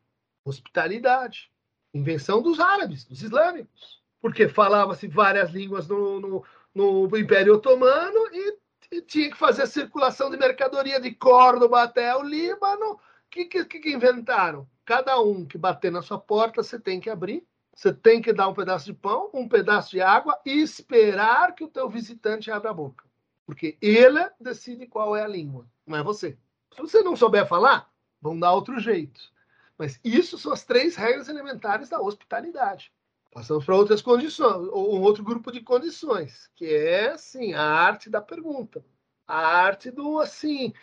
Hospitalidade. 0.46 1.52
Invenção 1.94 2.42
dos 2.42 2.62
árabes, 2.62 3.04
dos 3.04 3.22
islâmicos. 3.22 4.02
Porque 4.22 4.48
falava-se 4.48 5.06
várias 5.06 5.52
línguas 5.52 5.86
no, 5.86 6.22
no, 6.22 6.44
no 6.74 7.18
Império 7.18 7.56
Otomano 7.56 8.30
e, 8.32 8.58
e, 8.90 9.02
tinha 9.02 9.30
que 9.30 9.36
fazer 9.36 9.64
a 9.64 9.68
circulação 9.68 10.30
de 10.30 10.38
mercadoria 10.38 10.98
de 10.98 11.14
Córdoba 11.14 11.84
até 11.84 12.16
o 12.16 12.24
Líbano. 12.24 12.94
O 12.94 13.00
que, 13.30 13.44
que, 13.44 13.66
que 13.66 13.92
inventaram? 13.94 14.66
Cada 14.86 15.20
um 15.20 15.46
que 15.46 15.58
bater 15.58 15.92
na 15.92 16.02
sua 16.02 16.18
porta, 16.18 16.64
você 16.64 16.80
tem 16.80 17.02
que 17.02 17.10
abrir 17.10 17.46
você 17.76 17.94
tem 17.94 18.24
que 18.24 18.34
dar 18.34 18.48
um 18.48 18.56
pedaço 18.56 18.86
de 18.86 18.94
pão, 18.94 19.30
um 19.32 19.48
pedaço 19.48 19.92
de 19.92 20.02
água 20.02 20.36
e 20.44 20.62
esperar 20.62 21.54
que 21.54 21.64
o 21.64 21.68
teu 21.68 21.88
visitante 21.88 22.50
abra 22.50 22.72
a 22.72 22.74
boca. 22.74 23.06
Porque 23.46 23.78
ele 23.80 24.28
decide 24.40 24.88
qual 24.88 25.16
é 25.16 25.24
a 25.24 25.28
língua, 25.28 25.68
não 25.86 25.96
é 25.96 26.02
você. 26.02 26.36
Se 26.74 26.82
você 26.82 27.02
não 27.02 27.16
souber 27.16 27.48
falar, 27.48 27.92
vão 28.22 28.38
dar 28.38 28.54
outro 28.54 28.80
jeito. 28.80 29.20
Mas 29.78 30.00
isso 30.04 30.38
são 30.38 30.52
as 30.52 30.64
três 30.64 30.96
regras 30.96 31.30
elementares 31.30 31.90
da 31.90 32.02
hospitalidade. 32.02 32.92
Passamos 33.32 33.66
para 33.66 33.76
outras 33.76 34.02
condições, 34.02 34.68
ou 34.72 34.98
um 34.98 35.02
outro 35.02 35.24
grupo 35.24 35.52
de 35.52 35.62
condições, 35.62 36.50
que 36.56 36.66
é 36.66 37.10
assim, 37.10 37.54
a 37.54 37.62
arte 37.62 38.10
da 38.10 38.22
pergunta. 38.22 38.84
A 39.28 39.38
arte 39.38 39.92
do 39.92 40.20
assim, 40.20 40.70
o 40.70 40.74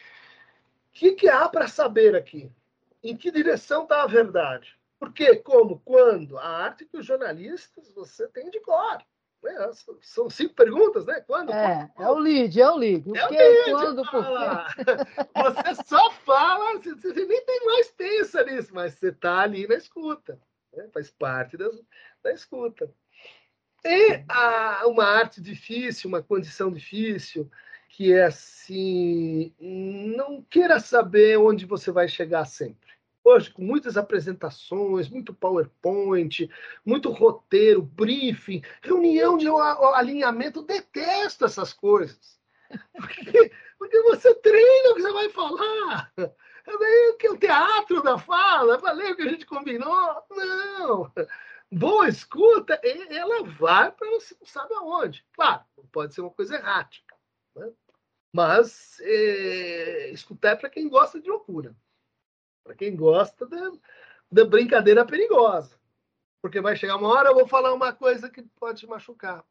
que, 0.92 1.12
que 1.12 1.28
há 1.28 1.48
para 1.48 1.66
saber 1.66 2.14
aqui? 2.14 2.50
Em 3.02 3.16
que 3.16 3.30
direção 3.30 3.82
está 3.82 4.02
a 4.02 4.06
verdade? 4.06 4.78
Por 4.98 5.12
quê? 5.12 5.36
Como? 5.36 5.80
Quando? 5.84 6.38
A 6.38 6.46
arte 6.46 6.84
que 6.84 6.96
os 6.96 7.04
jornalistas 7.04 7.92
você 7.92 8.28
tem 8.28 8.48
de 8.50 8.60
cor. 8.60 9.02
Né? 9.44 9.70
São 10.00 10.30
cinco 10.30 10.54
perguntas, 10.54 11.04
né? 11.04 11.20
Quando? 11.20 11.52
É, 11.52 11.90
é 11.98 12.08
o 12.08 12.18
lead, 12.18 12.58
é 12.58 12.70
o 12.70 12.76
lead. 12.76 13.10
O 13.10 13.14
é 13.14 13.28
que, 13.28 13.34
o 13.34 13.38
lead, 13.38 13.70
quando, 13.70 14.10
por 14.10 14.24
quê? 14.24 14.84
Você 15.74 15.84
só 15.86 16.10
fala, 16.10 16.80
você 16.80 17.26
nem 17.26 17.44
tem 17.44 17.66
mais 17.66 17.88
pensa 17.90 18.42
nisso, 18.44 18.74
mas 18.74 18.94
você 18.94 19.08
está 19.08 19.40
ali 19.40 19.68
na 19.68 19.74
escuta. 19.74 20.40
Né? 20.72 20.88
Faz 20.92 21.10
parte 21.10 21.58
das, 21.58 21.78
da 22.22 22.32
escuta. 22.32 22.90
E 23.84 24.24
a, 24.28 24.86
uma 24.86 25.04
arte 25.04 25.42
difícil, 25.42 26.08
uma 26.08 26.22
condição 26.22 26.72
difícil, 26.72 27.50
que 27.90 28.14
é 28.14 28.24
assim, 28.24 29.52
não 29.60 30.42
queira 30.42 30.80
saber 30.80 31.36
onde 31.36 31.66
você 31.66 31.92
vai 31.92 32.08
chegar 32.08 32.46
sempre 32.46 32.83
hoje 33.24 33.50
com 33.50 33.62
muitas 33.62 33.96
apresentações, 33.96 35.08
muito 35.08 35.32
PowerPoint, 35.32 36.48
muito 36.84 37.10
roteiro, 37.10 37.82
briefing, 37.82 38.62
reunião 38.82 39.38
de 39.38 39.46
alinhamento. 39.94 40.62
Detesto 40.62 41.46
essas 41.46 41.72
coisas. 41.72 42.38
Porque, 42.96 43.52
porque 43.78 44.02
você 44.02 44.34
treina 44.34 44.90
o 44.90 44.94
que 44.94 45.02
você 45.02 45.12
vai 45.12 45.28
falar. 45.28 46.12
É 46.18 47.12
que 47.18 47.28
o 47.28 47.36
teatro 47.36 48.02
da 48.02 48.18
fala, 48.18 48.80
falei 48.80 49.12
o 49.12 49.16
que 49.16 49.22
a 49.22 49.28
gente 49.28 49.46
combinou. 49.46 50.24
Não. 50.30 51.12
Boa 51.70 52.08
escuta, 52.08 52.80
ela 52.82 53.44
vai 53.44 53.92
para 53.92 54.10
você 54.10 54.34
não 54.40 54.46
sabe 54.46 54.74
aonde. 54.74 55.24
Claro, 55.32 55.62
pode 55.92 56.14
ser 56.14 56.22
uma 56.22 56.30
coisa 56.30 56.56
errática. 56.56 57.14
Né? 57.54 57.70
Mas 58.32 58.98
é, 59.00 60.10
escutar 60.10 60.50
é 60.50 60.56
para 60.56 60.70
quem 60.70 60.88
gosta 60.88 61.20
de 61.20 61.28
loucura. 61.28 61.76
Para 62.64 62.74
quem 62.74 62.96
gosta 62.96 63.46
da, 63.46 63.72
da 64.32 64.44
brincadeira 64.44 65.06
perigosa. 65.06 65.78
Porque 66.42 66.60
vai 66.60 66.74
chegar 66.74 66.96
uma 66.96 67.08
hora, 67.08 67.28
eu 67.28 67.34
vou 67.34 67.46
falar 67.46 67.72
uma 67.72 67.92
coisa 67.92 68.28
que 68.28 68.42
pode 68.42 68.80
te 68.80 68.86
machucar. 68.86 69.46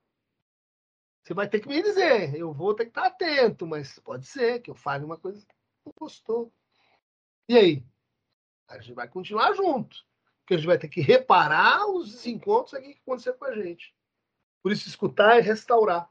Você 1.23 1.33
vai 1.33 1.47
ter 1.47 1.61
que 1.61 1.69
me 1.69 1.81
dizer, 1.81 2.35
eu 2.35 2.51
vou 2.51 2.75
ter 2.75 2.85
que 2.85 2.91
estar 2.91 3.05
atento, 3.05 3.65
mas 3.65 3.97
pode 3.99 4.25
ser 4.25 4.61
que 4.61 4.69
eu 4.69 4.75
fale 4.75 5.05
uma 5.05 5.17
coisa 5.17 5.45
que 5.45 5.55
não 5.85 5.93
gostou. 5.97 6.51
E 7.47 7.57
aí? 7.57 7.85
A 8.67 8.79
gente 8.79 8.93
vai 8.93 9.07
continuar 9.07 9.53
junto. 9.53 9.95
Porque 10.39 10.55
a 10.55 10.57
gente 10.57 10.67
vai 10.67 10.77
ter 10.77 10.89
que 10.89 10.99
reparar 10.99 11.87
os 11.87 12.11
desencontros 12.11 12.73
aqui 12.73 12.95
que 12.95 13.01
aconteceram 13.01 13.37
com 13.37 13.45
a 13.45 13.55
gente. 13.55 13.95
Por 14.61 14.71
isso, 14.71 14.87
escutar 14.87 15.37
é 15.37 15.39
restaurar. 15.39 16.09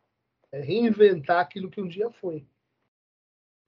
É 0.51 0.61
reinventar 0.61 1.41
aquilo 1.41 1.71
que 1.71 1.81
um 1.81 1.89
dia 1.89 2.11
foi. 2.11 2.47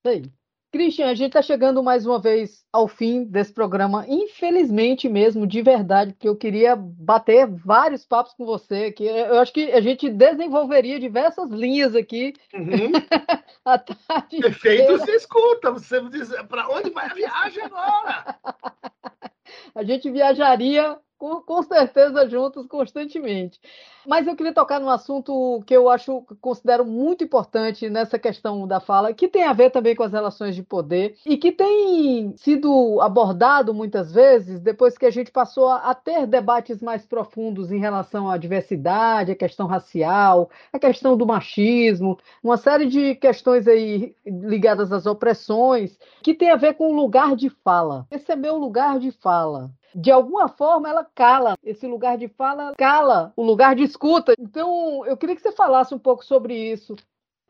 Sei. 0.06 0.32
Christian, 0.74 1.06
a 1.06 1.14
gente 1.14 1.28
está 1.28 1.40
chegando 1.40 1.84
mais 1.84 2.04
uma 2.04 2.18
vez 2.18 2.66
ao 2.72 2.88
fim 2.88 3.22
desse 3.22 3.52
programa, 3.52 4.04
infelizmente 4.08 5.08
mesmo, 5.08 5.46
de 5.46 5.62
verdade, 5.62 6.12
porque 6.12 6.28
eu 6.28 6.34
queria 6.34 6.74
bater 6.74 7.46
vários 7.46 8.04
papos 8.04 8.34
com 8.34 8.44
você, 8.44 8.90
que 8.90 9.04
eu 9.04 9.38
acho 9.38 9.52
que 9.52 9.70
a 9.70 9.80
gente 9.80 10.10
desenvolveria 10.10 10.98
diversas 10.98 11.48
linhas 11.48 11.94
aqui. 11.94 12.34
Uhum. 12.52 12.90
a 13.64 13.78
tarde 13.78 14.40
Perfeito, 14.40 14.98
você 14.98 15.12
escuta, 15.12 15.70
você 15.70 16.00
diz 16.08 16.30
para 16.48 16.68
onde 16.68 16.90
vai 16.90 17.06
a 17.06 17.14
viagem 17.14 17.62
agora? 17.62 18.36
a 19.76 19.84
gente 19.84 20.10
viajaria 20.10 20.98
com, 21.18 21.40
com 21.40 21.62
certeza 21.62 22.28
juntos 22.28 22.66
constantemente. 22.66 23.60
Mas 24.06 24.26
eu 24.26 24.36
queria 24.36 24.52
tocar 24.52 24.78
num 24.80 24.90
assunto 24.90 25.62
que 25.66 25.74
eu 25.74 25.88
acho, 25.88 26.22
considero 26.40 26.84
muito 26.84 27.24
importante 27.24 27.88
nessa 27.88 28.18
questão 28.18 28.66
da 28.66 28.80
fala, 28.80 29.14
que 29.14 29.28
tem 29.28 29.44
a 29.44 29.52
ver 29.52 29.70
também 29.70 29.94
com 29.94 30.02
as 30.02 30.12
relações 30.12 30.54
de 30.54 30.62
poder 30.62 31.16
e 31.24 31.38
que 31.38 31.50
tem 31.50 32.34
sido 32.36 33.00
abordado 33.00 33.72
muitas 33.72 34.12
vezes 34.12 34.60
depois 34.60 34.98
que 34.98 35.06
a 35.06 35.10
gente 35.10 35.30
passou 35.30 35.70
a 35.70 35.94
ter 35.94 36.26
debates 36.26 36.82
mais 36.82 37.06
profundos 37.06 37.72
em 37.72 37.78
relação 37.78 38.28
à 38.30 38.36
diversidade, 38.36 39.32
à 39.32 39.36
questão 39.36 39.66
racial, 39.66 40.50
à 40.72 40.78
questão 40.78 41.16
do 41.16 41.26
machismo, 41.26 42.18
uma 42.42 42.58
série 42.58 42.86
de 42.86 43.14
questões 43.14 43.66
aí 43.66 44.14
ligadas 44.26 44.92
às 44.92 45.06
opressões, 45.06 45.98
que 46.22 46.34
tem 46.34 46.50
a 46.50 46.56
ver 46.56 46.74
com 46.74 46.92
o 46.92 46.96
lugar 46.96 47.34
de 47.36 47.48
fala. 47.48 48.06
Esse 48.10 48.32
é 48.32 48.36
meu 48.36 48.58
lugar 48.58 48.98
de 48.98 49.10
fala 49.10 49.70
de 49.94 50.10
alguma 50.10 50.48
forma 50.48 50.88
ela 50.88 51.06
cala. 51.14 51.56
Esse 51.62 51.86
lugar 51.86 52.18
de 52.18 52.28
fala 52.28 52.74
cala 52.76 53.32
o 53.36 53.42
lugar 53.42 53.76
de 53.76 53.82
escuta. 53.82 54.34
Então, 54.38 55.04
eu 55.06 55.16
queria 55.16 55.36
que 55.36 55.42
você 55.42 55.52
falasse 55.52 55.94
um 55.94 55.98
pouco 55.98 56.24
sobre 56.24 56.54
isso. 56.54 56.96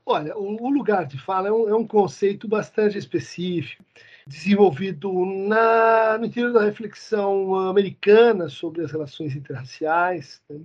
Olha, 0.07 0.37
o, 0.37 0.69
lugar 0.69 1.07
de 1.07 1.19
fala 1.19 1.49
é 1.49 1.53
um, 1.53 1.69
é 1.69 1.75
um 1.75 1.87
conceito 1.87 2.47
bastante 2.47 2.99
específico, 2.99 3.83
desenvolvido 4.27 5.11
na, 5.25 6.19
no 6.19 6.27
interior 6.27 6.53
da 6.53 6.63
reflexão 6.63 7.55
americana 7.55 8.51
sobre 8.51 8.85
as 8.85 8.93
relações 8.93 9.35
interraciais, 9.35 10.43
né? 10.49 10.61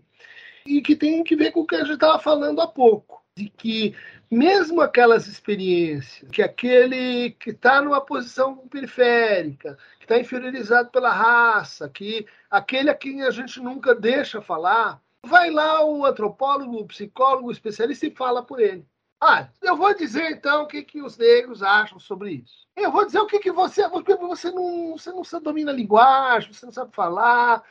e 0.65 0.81
que 0.81 0.93
tem 0.93 1.23
que 1.23 1.37
ver 1.37 1.51
com 1.51 1.61
o 1.61 1.65
que 1.65 1.75
a 1.75 1.79
gente 1.79 1.93
estava 1.93 2.19
falando 2.19 2.59
há 2.59 2.67
pouco, 2.67 3.23
de 3.33 3.49
que 3.49 3.95
mesmo 4.29 4.81
aquelas 4.81 5.27
experiências 5.27 6.29
que 6.31 6.41
aquele 6.41 7.31
que 7.31 7.49
está 7.49 7.81
numa 7.81 7.99
posição 7.99 8.55
periférica, 8.67 9.77
que 9.97 10.05
está 10.05 10.19
inferiorizado 10.19 10.89
pela 10.91 11.11
raça, 11.11 11.89
que 11.89 12.27
aquele 12.49 12.89
a 12.89 12.95
quem 12.95 13.23
a 13.23 13.31
gente 13.31 13.59
nunca 13.59 13.95
deixa 13.95 14.41
falar, 14.41 15.01
vai 15.25 15.49
lá 15.49 15.83
o 15.83 16.05
antropólogo, 16.05 16.77
o 16.77 16.87
psicólogo, 16.87 17.47
o 17.47 17.51
especialista 17.51 18.05
e 18.05 18.15
fala 18.15 18.43
por 18.43 18.59
ele. 18.59 18.85
Ah, 19.21 19.49
eu 19.61 19.75
vou 19.75 19.93
dizer 19.93 20.31
então 20.31 20.63
o 20.63 20.67
que, 20.67 20.81
que 20.81 21.01
os 21.01 21.17
negros 21.17 21.61
acham 21.61 21.99
sobre 21.99 22.31
isso. 22.31 22.65
Eu 22.75 22.89
vou 22.91 23.05
dizer 23.05 23.19
o 23.19 23.27
que, 23.27 23.39
que 23.39 23.51
você. 23.51 23.85
Você 23.89 24.51
não, 24.51 24.97
você 24.97 25.11
não 25.11 25.41
domina 25.41 25.71
a 25.71 25.75
linguagem, 25.75 26.53
você 26.53 26.65
não 26.65 26.71
sabe 26.71 26.95
falar. 26.95 27.61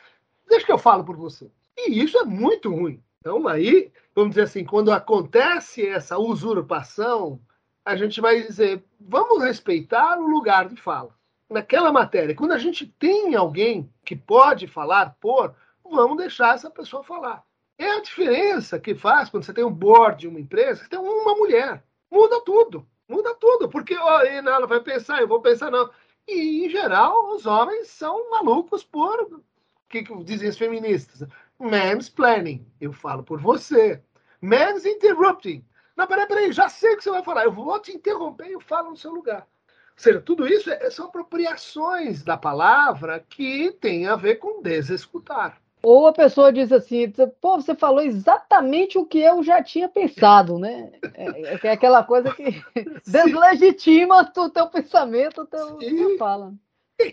Deixa 0.47 0.67
que 0.67 0.73
eu 0.73 0.79
falo 0.79 1.05
por 1.05 1.17
você. 1.17 1.51
E 1.77 2.03
isso 2.03 2.19
é 2.19 2.25
muito 2.25 2.71
ruim. 2.71 3.03
Então, 3.21 3.49
aí, 3.49 3.93
vamos 4.15 4.31
dizer 4.31 4.43
assim, 4.43 4.65
quando 4.65 4.93
acontece 4.93 5.87
essa 5.87 6.17
usurpação, 6.19 7.41
a 7.85 7.97
gente 7.97 8.21
vai 8.21 8.43
dizer, 8.43 8.85
vamos 9.01 9.43
respeitar 9.43 10.19
o 10.19 10.29
lugar 10.29 10.69
de 10.69 10.81
fala. 10.81 11.17
Naquela 11.51 11.91
matéria, 11.91 12.35
quando 12.35 12.53
a 12.53 12.59
gente 12.59 12.87
tem 12.87 13.35
alguém 13.35 13.93
que 14.05 14.15
pode 14.15 14.67
falar 14.67 15.17
por, 15.21 15.55
vamos 15.83 16.19
deixar 16.19 16.55
essa 16.55 16.71
pessoa 16.71 17.03
falar. 17.03 17.43
É 17.79 17.91
a 17.91 18.01
diferença 18.01 18.79
que 18.79 18.95
faz 18.95 19.31
quando 19.31 19.45
você 19.45 19.53
tem 19.53 19.65
um 19.65 19.73
board 19.73 20.21
de 20.21 20.29
uma 20.29 20.41
empresa, 20.41 20.83
você 20.83 20.89
tem 20.89 20.99
uma 20.99 21.35
mulher. 21.35 21.83
Muda 22.11 22.41
tudo. 22.45 22.87
Muda 23.09 23.35
tudo. 23.35 23.69
Porque 23.69 23.97
ó, 23.97 24.21
ela 24.23 24.67
vai 24.67 24.81
pensar, 24.81 25.21
eu 25.21 25.29
vou 25.29 25.41
pensar, 25.41 25.71
não. 25.71 25.91
E, 26.27 26.67
em 26.67 26.69
geral, 26.69 27.35
os 27.35 27.47
homens 27.47 27.89
são 27.89 28.31
malucos 28.31 28.85
por. 28.85 29.23
O 29.23 29.43
que, 29.89 30.03
que 30.03 30.25
dizem 30.25 30.49
as 30.49 30.59
feministas? 30.59 31.27
Mansplaining. 31.59 32.67
Eu 32.81 32.93
falo 32.93 33.23
por 33.23 33.41
você. 33.41 34.03
Mans 34.41 34.85
interrupting. 34.85 35.65
Não, 35.97 36.07
peraí, 36.07 36.27
peraí, 36.27 36.53
já 36.53 36.69
sei 36.69 36.95
o 36.95 36.97
que 36.97 37.03
você 37.03 37.11
vai 37.11 37.25
falar. 37.25 37.45
Eu 37.45 37.53
vou 37.53 37.79
te 37.81 37.93
interromper 37.93 38.47
e 38.47 38.53
eu 38.53 38.61
falo 38.61 38.91
no 38.91 38.97
seu 38.97 39.11
lugar. 39.11 39.47
Ou 39.69 39.75
seja, 39.97 40.21
tudo 40.21 40.47
isso 40.47 40.71
é, 40.71 40.89
são 40.91 41.07
apropriações 41.07 42.23
da 42.23 42.37
palavra 42.37 43.25
que 43.29 43.73
tem 43.81 44.07
a 44.07 44.15
ver 44.15 44.37
com 44.37 44.63
desescutar. 44.63 45.61
Ou 45.83 46.07
a 46.07 46.13
pessoa 46.13 46.53
diz 46.53 46.73
assim, 46.73 47.13
pô, 47.41 47.57
você 47.57 47.75
falou 47.75 48.01
exatamente 48.01 48.99
o 48.99 49.07
que 49.07 49.19
eu 49.19 49.43
já 49.43 49.63
tinha 49.63 49.89
pensado, 49.89 50.59
né? 50.59 50.93
É, 51.15 51.67
é 51.67 51.73
aquela 51.73 52.03
coisa 52.03 52.33
que 52.35 52.63
deslegitima 53.07 54.31
o 54.37 54.51
teu 54.51 54.69
pensamento, 54.69 55.43
o 55.43 55.47
teu, 55.47 55.79
tua 55.79 56.19
fala. 56.19 56.55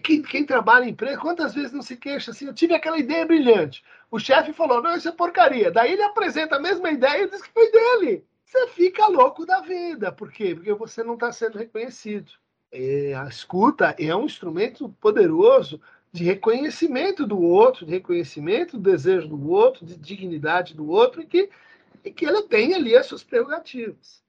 Quem, 0.03 0.21
quem, 0.23 0.43
trabalha 0.43 0.85
em 0.85 0.89
empresa, 0.89 1.19
quantas 1.19 1.53
vezes 1.53 1.71
não 1.71 1.83
se 1.83 1.95
queixa 1.95 2.31
assim? 2.31 2.47
Eu 2.47 2.55
tive 2.55 2.73
aquela 2.73 2.97
ideia 2.97 3.23
brilhante. 3.23 3.83
O 4.15 4.19
chefe 4.19 4.53
falou: 4.53 4.81
não, 4.81 4.95
isso 4.95 5.09
é 5.09 5.11
porcaria. 5.11 5.69
Daí 5.69 5.91
ele 5.91 6.01
apresenta 6.01 6.55
a 6.55 6.59
mesma 6.59 6.89
ideia 6.89 7.23
e 7.23 7.29
diz 7.29 7.41
que 7.41 7.51
foi 7.51 7.69
dele. 7.69 8.23
Você 8.45 8.67
fica 8.69 9.07
louco 9.07 9.45
da 9.45 9.59
vida. 9.59 10.09
Por 10.09 10.31
quê? 10.31 10.55
Porque 10.55 10.71
você 10.71 11.03
não 11.03 11.15
está 11.15 11.33
sendo 11.33 11.57
reconhecido. 11.57 12.31
É, 12.71 13.13
a 13.13 13.27
escuta 13.27 13.93
é 13.99 14.15
um 14.15 14.23
instrumento 14.23 14.87
poderoso 15.01 15.81
de 16.13 16.23
reconhecimento 16.23 17.27
do 17.27 17.41
outro, 17.41 17.85
de 17.85 17.91
reconhecimento 17.91 18.77
do 18.77 18.89
desejo 18.89 19.27
do 19.27 19.49
outro, 19.49 19.85
de 19.85 19.97
dignidade 19.97 20.73
do 20.73 20.89
outro, 20.89 21.21
e 21.21 21.25
que, 21.25 21.49
e 22.01 22.09
que 22.09 22.25
ele 22.25 22.43
tem 22.43 22.73
ali 22.73 22.95
as 22.95 23.07
suas 23.07 23.21
prerrogativas. 23.21 24.23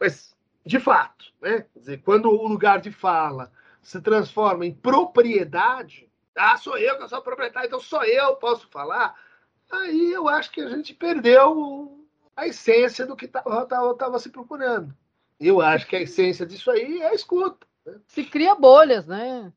Mas, 0.00 0.36
de 0.66 0.80
fato, 0.80 1.26
né? 1.40 1.66
Quer 1.72 1.78
dizer, 1.78 2.02
quando 2.02 2.28
o 2.28 2.48
lugar 2.48 2.80
de 2.80 2.90
fala 2.90 3.52
se 3.80 4.00
transforma 4.00 4.66
em 4.66 4.74
propriedade, 4.74 6.10
ah, 6.36 6.56
sou 6.56 6.76
eu 6.76 6.98
que 6.98 7.08
sou 7.08 7.22
proprietário, 7.22 7.66
então 7.66 7.80
só 7.80 8.04
eu 8.04 8.36
posso 8.36 8.68
falar, 8.68 9.14
aí 9.70 10.12
eu 10.12 10.28
acho 10.28 10.50
que 10.50 10.60
a 10.60 10.68
gente 10.68 10.94
perdeu 10.94 12.06
a 12.36 12.46
essência 12.46 13.06
do 13.06 13.16
que 13.16 13.26
estava 13.26 14.18
se 14.18 14.30
procurando. 14.30 14.94
Eu 15.38 15.60
acho 15.60 15.86
que 15.86 15.96
a 15.96 16.02
essência 16.02 16.46
disso 16.46 16.70
aí 16.70 17.00
é 17.00 17.08
a 17.08 17.14
escuta. 17.14 17.66
Né? 17.84 18.00
Se 18.06 18.24
cria 18.24 18.54
bolhas, 18.54 19.06
né? 19.06 19.52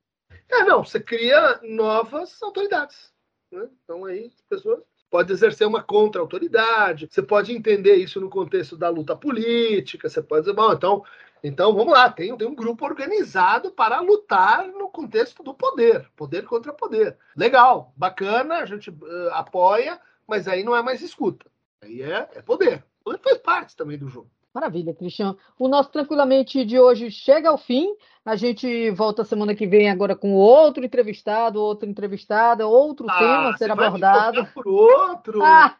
É, 0.49 0.63
não, 0.63 0.83
você 0.83 0.99
cria 0.99 1.59
novas 1.63 2.41
autoridades. 2.41 3.11
Né? 3.51 3.67
Então 3.83 4.05
aí 4.05 4.27
as 4.27 4.41
pessoas 4.41 4.83
podem 5.09 5.33
exercer 5.33 5.65
uma 5.65 5.81
contra-autoridade, 5.81 7.07
você 7.09 7.21
pode 7.21 7.53
entender 7.53 7.95
isso 7.95 8.19
no 8.19 8.29
contexto 8.29 8.75
da 8.75 8.89
luta 8.89 9.15
política, 9.15 10.09
você 10.09 10.21
pode 10.21 10.41
dizer, 10.41 10.53
bom, 10.53 10.73
então 10.73 11.03
então, 11.43 11.73
vamos 11.73 11.93
lá, 11.93 12.09
tem, 12.09 12.35
tem 12.35 12.47
um 12.47 12.55
grupo 12.55 12.85
organizado 12.85 13.71
para 13.71 13.99
lutar 13.99 14.67
no 14.67 14.89
contexto 14.89 15.43
do 15.43 15.53
poder, 15.53 16.09
poder 16.15 16.45
contra 16.45 16.73
poder. 16.73 17.17
Legal, 17.35 17.93
bacana, 17.95 18.57
a 18.57 18.65
gente 18.65 18.89
uh, 18.89 19.29
apoia, 19.31 19.99
mas 20.27 20.47
aí 20.47 20.63
não 20.63 20.75
é 20.75 20.81
mais 20.81 21.01
escuta. 21.01 21.45
Aí 21.81 22.01
é, 22.01 22.27
é 22.35 22.41
poder. 22.41 22.83
Poder 23.03 23.19
faz 23.19 23.37
parte 23.37 23.75
também 23.75 23.97
do 23.97 24.07
jogo. 24.07 24.29
Maravilha, 24.53 24.93
Cristian. 24.93 25.37
O 25.59 25.67
nosso 25.67 25.91
Tranquilamente 25.91 26.65
de 26.65 26.79
hoje 26.79 27.11
chega 27.11 27.49
ao 27.49 27.59
fim. 27.59 27.95
A 28.25 28.35
gente 28.35 28.89
volta 28.89 29.23
semana 29.23 29.53
que 29.53 29.67
vem 29.67 29.87
agora 29.87 30.15
com 30.15 30.33
outro 30.33 30.83
entrevistado, 30.83 31.61
outra 31.61 31.87
entrevistada, 31.87 32.65
outro 32.65 33.05
ah, 33.07 33.17
tema 33.19 33.49
a 33.51 33.57
ser 33.57 33.71
abordado. 33.71 34.47
por 34.53 34.67
outro. 34.67 35.39
Ah. 35.47 35.75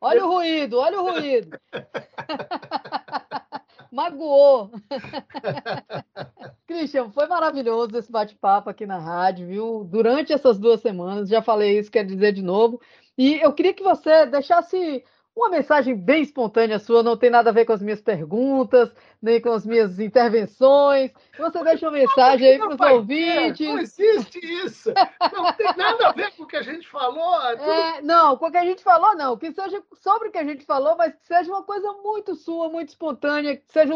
olha 0.00 0.24
o 0.24 0.32
ruído, 0.32 0.78
olha 0.78 1.00
o 1.00 1.10
ruído. 1.10 1.60
Magoou. 3.90 4.70
Christian, 6.66 7.10
foi 7.10 7.26
maravilhoso 7.26 7.96
esse 7.96 8.10
bate-papo 8.10 8.70
aqui 8.70 8.86
na 8.86 8.98
rádio, 8.98 9.46
viu? 9.46 9.84
Durante 9.84 10.32
essas 10.32 10.58
duas 10.58 10.80
semanas, 10.80 11.28
já 11.28 11.42
falei 11.42 11.78
isso, 11.78 11.90
quero 11.90 12.08
dizer 12.08 12.32
de 12.32 12.42
novo. 12.42 12.80
E 13.18 13.40
eu 13.40 13.52
queria 13.52 13.74
que 13.74 13.82
você 13.82 14.26
deixasse 14.26 15.04
uma 15.34 15.48
mensagem 15.48 15.96
bem 15.96 16.22
espontânea 16.22 16.78
sua, 16.78 17.02
não 17.02 17.16
tem 17.16 17.30
nada 17.30 17.50
a 17.50 17.52
ver 17.52 17.64
com 17.64 17.72
as 17.72 17.82
minhas 17.82 18.00
perguntas, 18.00 18.92
nem 19.22 19.40
com 19.40 19.50
as 19.52 19.66
minhas 19.66 19.98
intervenções. 19.98 21.10
Você 21.38 21.62
deixa 21.64 21.86
uma 21.86 21.98
mensagem 21.98 22.48
aí 22.48 22.58
para 22.58 22.74
os 22.74 22.80
ouvintes. 22.80 23.68
Não 23.68 23.78
existe 23.78 24.38
isso. 24.64 24.92
Não 25.32 25.52
tem 25.52 25.76
nada 25.76 26.08
a 26.08 26.12
ver 26.12 26.34
com 26.36 26.44
o 26.44 26.46
que 26.46 26.56
a 26.56 26.62
gente 26.62 26.88
falou. 26.88 27.42
É, 27.46 27.56
tudo... 27.56 27.70
é, 27.70 28.02
não, 28.02 28.36
com 28.36 28.46
o 28.46 28.50
que 28.50 28.56
a 28.56 28.64
gente 28.64 28.82
falou, 28.82 29.14
não. 29.16 29.36
Que 29.36 29.52
seja 29.52 29.82
sobre 30.00 30.28
o 30.28 30.32
que 30.32 30.38
a 30.38 30.44
gente 30.44 30.64
falou, 30.64 30.96
mas 30.96 31.14
que 31.14 31.26
seja 31.26 31.50
uma 31.50 31.62
coisa 31.62 31.92
muito 32.02 32.34
sua, 32.34 32.68
muito 32.68 32.88
espontânea, 32.88 33.56
que 33.56 33.64
seja 33.68 33.92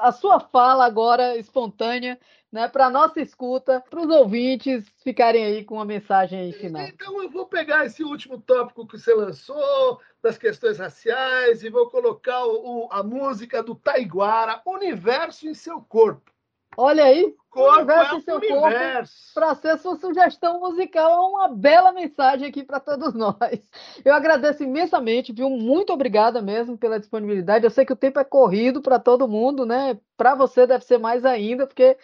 a, 0.00 0.12
sua 0.12 0.38
fala 0.40 0.86
agora 0.86 1.36
espontânea 1.36 2.18
né, 2.50 2.66
para 2.66 2.88
nossa 2.88 3.20
escuta, 3.20 3.82
para 3.90 4.00
os 4.00 4.08
ouvintes 4.08 4.84
ficarem 5.04 5.44
aí 5.44 5.64
com 5.64 5.74
uma 5.74 5.84
mensagem 5.84 6.40
aí 6.40 6.52
final. 6.52 6.82
Então 6.82 7.22
eu 7.22 7.28
vou 7.28 7.46
pegar 7.46 7.84
esse 7.84 8.02
último 8.02 8.40
tópico 8.40 8.86
que 8.86 8.98
você 8.98 9.14
lançou, 9.14 10.00
das 10.22 10.38
questões 10.38 10.78
raciais, 10.78 11.62
e 11.62 11.70
vou 11.70 11.90
colocar 11.90 12.44
o, 12.46 12.88
a 12.90 13.02
música 13.02 13.62
do 13.62 13.74
Taiguara, 13.74 14.60
Universo 14.70 15.48
em 15.48 15.54
seu 15.54 15.80
corpo. 15.80 16.30
Olha 16.76 17.04
aí, 17.04 17.34
corpo 17.50 17.76
universo 17.76 18.14
é 18.14 18.18
em 18.18 18.20
seu 18.20 18.36
universo. 18.36 19.34
corpo, 19.34 19.34
para 19.34 19.54
ser 19.56 19.78
sua 19.78 19.96
sugestão 19.96 20.60
musical, 20.60 21.10
é 21.10 21.28
uma 21.28 21.48
bela 21.48 21.92
mensagem 21.92 22.46
aqui 22.46 22.62
para 22.62 22.78
todos 22.78 23.14
nós. 23.14 23.68
Eu 24.04 24.14
agradeço 24.14 24.62
imensamente, 24.62 25.32
viu? 25.32 25.50
Muito 25.50 25.92
obrigada 25.92 26.40
mesmo 26.40 26.78
pela 26.78 27.00
disponibilidade. 27.00 27.64
Eu 27.64 27.70
sei 27.70 27.84
que 27.84 27.92
o 27.92 27.96
tempo 27.96 28.20
é 28.20 28.24
corrido 28.24 28.80
para 28.80 28.98
todo 28.98 29.26
mundo, 29.26 29.66
né? 29.66 29.98
Para 30.16 30.36
você 30.36 30.66
deve 30.66 30.84
ser 30.84 30.98
mais 30.98 31.24
ainda, 31.24 31.66
porque 31.66 31.96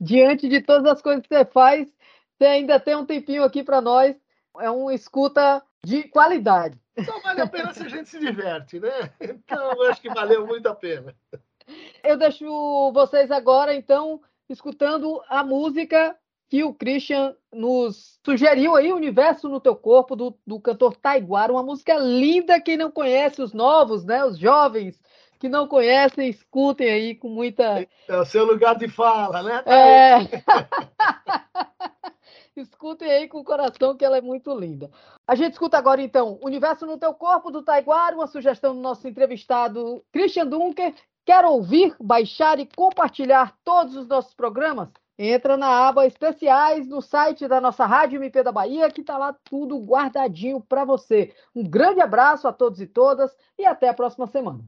diante 0.00 0.48
de 0.48 0.60
todas 0.60 0.86
as 0.86 1.02
coisas 1.02 1.22
que 1.22 1.34
você 1.34 1.44
faz, 1.44 1.88
você 2.38 2.44
ainda 2.44 2.78
tem 2.78 2.94
um 2.94 3.06
tempinho 3.06 3.42
aqui 3.42 3.64
para 3.64 3.80
nós. 3.80 4.14
É 4.60 4.70
um 4.70 4.90
escuta 4.90 5.62
de 5.84 6.04
qualidade. 6.04 6.78
Então 6.96 7.20
vale 7.22 7.40
a 7.40 7.46
pena 7.46 7.72
se 7.72 7.82
a 7.82 7.88
gente 7.88 8.08
se 8.08 8.20
diverte, 8.20 8.78
né? 8.78 9.10
Então 9.20 9.72
eu 9.72 9.90
acho 9.90 10.00
que 10.00 10.12
valeu 10.12 10.46
muito 10.46 10.68
a 10.68 10.74
pena. 10.74 11.14
Eu 12.02 12.16
deixo 12.16 12.92
vocês 12.92 13.30
agora, 13.30 13.74
então, 13.74 14.20
escutando 14.48 15.22
a 15.28 15.44
música 15.44 16.16
que 16.48 16.62
o 16.62 16.74
Christian 16.74 17.34
nos 17.50 18.20
sugeriu 18.24 18.76
aí, 18.76 18.92
Universo 18.92 19.48
no 19.48 19.58
Teu 19.58 19.74
Corpo, 19.74 20.14
do, 20.14 20.38
do 20.46 20.60
cantor 20.60 20.94
Taiguara, 20.96 21.52
uma 21.52 21.62
música 21.62 21.96
linda, 21.96 22.60
quem 22.60 22.76
não 22.76 22.90
conhece, 22.90 23.40
os 23.40 23.54
novos, 23.54 24.04
né, 24.04 24.22
os 24.22 24.38
jovens, 24.38 25.00
que 25.40 25.48
não 25.48 25.66
conhecem, 25.66 26.28
escutem 26.28 26.90
aí 26.90 27.14
com 27.14 27.28
muita. 27.28 27.86
É 28.06 28.16
o 28.16 28.24
seu 28.24 28.44
lugar 28.44 28.76
de 28.76 28.86
fala, 28.86 29.42
né? 29.42 29.64
É. 29.66 30.18
escutem 32.54 33.10
aí 33.10 33.28
com 33.28 33.38
o 33.38 33.44
coração, 33.44 33.96
que 33.96 34.04
ela 34.04 34.18
é 34.18 34.20
muito 34.20 34.54
linda. 34.54 34.90
A 35.26 35.34
gente 35.34 35.54
escuta 35.54 35.78
agora, 35.78 36.02
então, 36.02 36.38
Universo 36.42 36.86
no 36.86 36.98
Teu 36.98 37.14
Corpo, 37.14 37.50
do 37.50 37.62
Taiguara, 37.62 38.14
uma 38.14 38.26
sugestão 38.26 38.74
do 38.74 38.80
nosso 38.80 39.08
entrevistado 39.08 40.04
Christian 40.12 40.46
Dunker. 40.46 40.94
Quer 41.24 41.44
ouvir, 41.44 41.94
baixar 42.00 42.58
e 42.58 42.66
compartilhar 42.66 43.56
todos 43.64 43.94
os 43.94 44.08
nossos 44.08 44.34
programas? 44.34 44.88
Entra 45.16 45.56
na 45.56 45.86
aba 45.86 46.04
especiais 46.04 46.88
no 46.88 47.00
site 47.00 47.46
da 47.46 47.60
nossa 47.60 47.86
Rádio 47.86 48.16
MP 48.16 48.42
da 48.42 48.50
Bahia, 48.50 48.90
que 48.90 49.02
está 49.02 49.16
lá 49.16 49.32
tudo 49.44 49.78
guardadinho 49.78 50.60
para 50.60 50.84
você. 50.84 51.32
Um 51.54 51.62
grande 51.62 52.00
abraço 52.00 52.48
a 52.48 52.52
todos 52.52 52.80
e 52.80 52.86
todas 52.88 53.30
e 53.56 53.64
até 53.64 53.88
a 53.88 53.94
próxima 53.94 54.26
semana. 54.26 54.64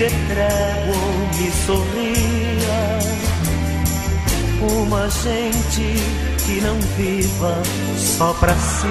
Dê 0.00 0.08
trégua, 0.08 0.96
me 1.36 1.50
sorria. 1.66 2.80
Uma 4.62 5.10
gente 5.10 5.94
que 6.46 6.60
não 6.62 6.80
viva 6.96 7.62
só 7.98 8.32
pra 8.32 8.54
si. 8.54 8.88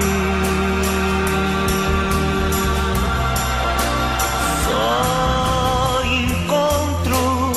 Só 4.64 6.00
encontro 6.04 7.52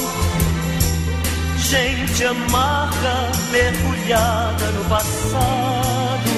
gente 1.57 2.25
amarga, 2.25 3.31
mergulhada 3.51 4.65
no 4.71 4.85
passado 4.85 6.33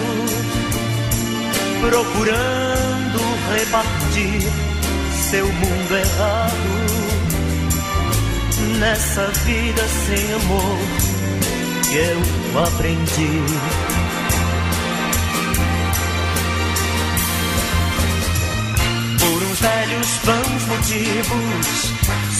procurando 1.79 3.19
repartir 3.53 4.41
seu 5.29 5.45
mundo 5.45 5.97
errado 5.97 6.84
nessa 8.79 9.27
vida 9.45 9.81
sem 9.87 10.33
amor 10.33 10.77
que 11.83 11.95
eu 11.95 12.63
aprendi. 12.63 13.41
Por 19.19 19.43
uns 19.43 19.59
velhos 19.59 20.07
vãos 20.23 20.65
motivos, 20.67 21.91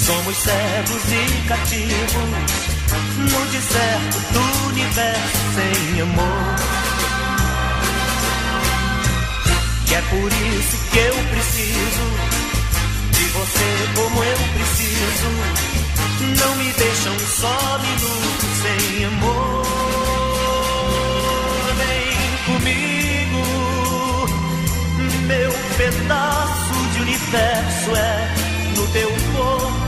somos 0.05 0.37
cegos 0.37 1.03
e 1.11 1.47
cativos 1.47 2.75
no 3.17 3.45
deserto 3.51 4.19
do 4.33 4.67
universo 4.69 5.37
sem 5.55 6.01
amor. 6.01 6.55
E 9.89 9.93
é 9.93 10.01
por 10.01 10.31
isso 10.31 10.77
que 10.91 10.97
eu 10.99 11.13
preciso 11.31 12.35
de 13.11 13.23
você 13.25 13.89
como 13.95 14.23
eu 14.23 14.37
preciso 14.53 15.84
não 16.37 16.55
me 16.55 16.71
deixa 16.73 17.09
um 17.09 17.19
só 17.19 17.79
minuto 17.79 18.45
sem 18.61 19.05
amor. 19.05 19.65
Vem 21.77 22.17
comigo, 22.45 23.41
meu 25.27 25.51
pedaço 25.77 26.73
de 26.93 27.01
universo 27.01 27.95
é 27.95 28.45
no 28.75 28.87
teu 28.87 29.09
corpo. 29.33 29.85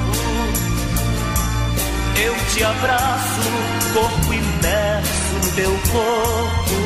Eu 2.20 2.36
te 2.54 2.64
abraço, 2.64 3.42
corpo 3.94 4.34
imerso 4.34 5.34
no 5.44 5.52
teu 5.56 5.72
corpo. 5.92 6.78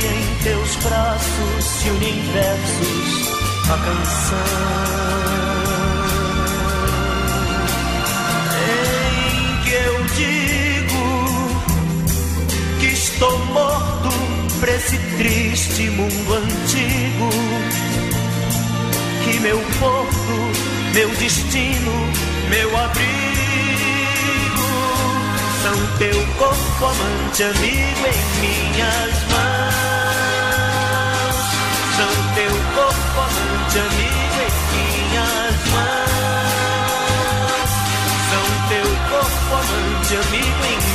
E 0.00 0.06
em 0.06 0.42
teus 0.44 0.76
braços 0.76 1.64
se 1.64 1.90
unem 1.90 2.22
versos 2.32 3.28
a 3.68 3.76
canção. 3.84 5.49
Estou 13.20 13.38
morto 13.52 14.08
pra 14.60 14.72
esse 14.72 14.96
triste 15.18 15.90
mundo 15.90 16.34
antigo. 16.34 17.28
Que 19.24 19.38
meu 19.40 19.58
porto, 19.78 20.52
meu 20.94 21.10
destino, 21.16 21.92
meu 22.48 22.74
abrigo 22.78 23.10
são 25.62 25.76
teu 25.98 26.26
corpo 26.38 26.84
amante 26.86 27.42
amigo 27.42 28.06
em 28.08 28.22
minhas 28.40 29.14
mãos. 29.30 30.60
São 31.98 32.14
teu 32.34 32.54
corpo 32.74 33.20
amante 33.20 33.78
amigo 33.80 34.40
em 34.48 34.54
minhas 34.72 35.56
mãos. 35.74 36.10
São 38.30 38.46
teu 38.70 38.88
corpo 39.10 39.50
amante 39.52 40.12
amigo 40.16 40.64
em 40.64 40.89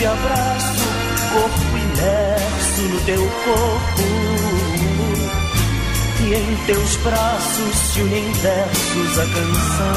te 0.00 0.06
abraço, 0.06 0.88
corpo 1.30 1.76
imerso 1.76 2.82
no 2.88 3.00
teu 3.02 3.22
corpo. 3.44 4.02
E 6.22 6.34
em 6.34 6.56
teus 6.64 6.96
braços 6.96 7.76
se 7.76 8.00
unem 8.00 8.32
versos 8.32 9.18
a 9.18 9.26
canção. 9.26 9.92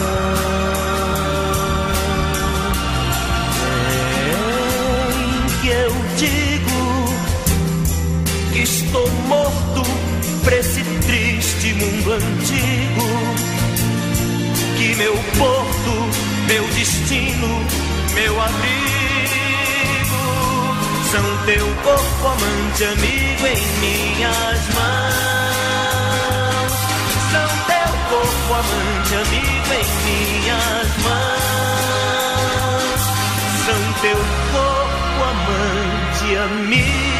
Em 5.15 5.61
que 5.61 5.67
eu 5.69 5.91
digo 6.17 6.79
que 8.51 8.59
estou 8.59 9.09
morto 9.29 9.83
pra 10.43 10.57
esse 10.57 10.83
triste 10.83 11.73
mundo 11.75 12.11
antigo. 12.11 13.07
Que 14.77 14.95
meu 14.95 15.13
porto, 15.37 15.93
meu 16.49 16.67
destino, 16.73 17.47
meu 18.13 18.41
abrigo 18.41 18.92
são 21.13 21.21
teu 21.45 21.65
corpo 21.83 22.27
amante 22.27 22.83
amigo 22.85 23.45
em 23.45 23.67
minhas 23.81 24.61
mãos. 24.73 25.13
São 27.31 27.49
teu 27.67 27.89
corpo 28.09 28.53
amante 28.53 29.13
amigo 29.13 29.73
em 29.73 29.87
minhas 30.07 30.89
mãos. 31.03 32.21
São 33.63 33.81
teu 34.01 34.17
corpo 34.51 35.23
amante 35.23 36.35
amigo 36.35 37.12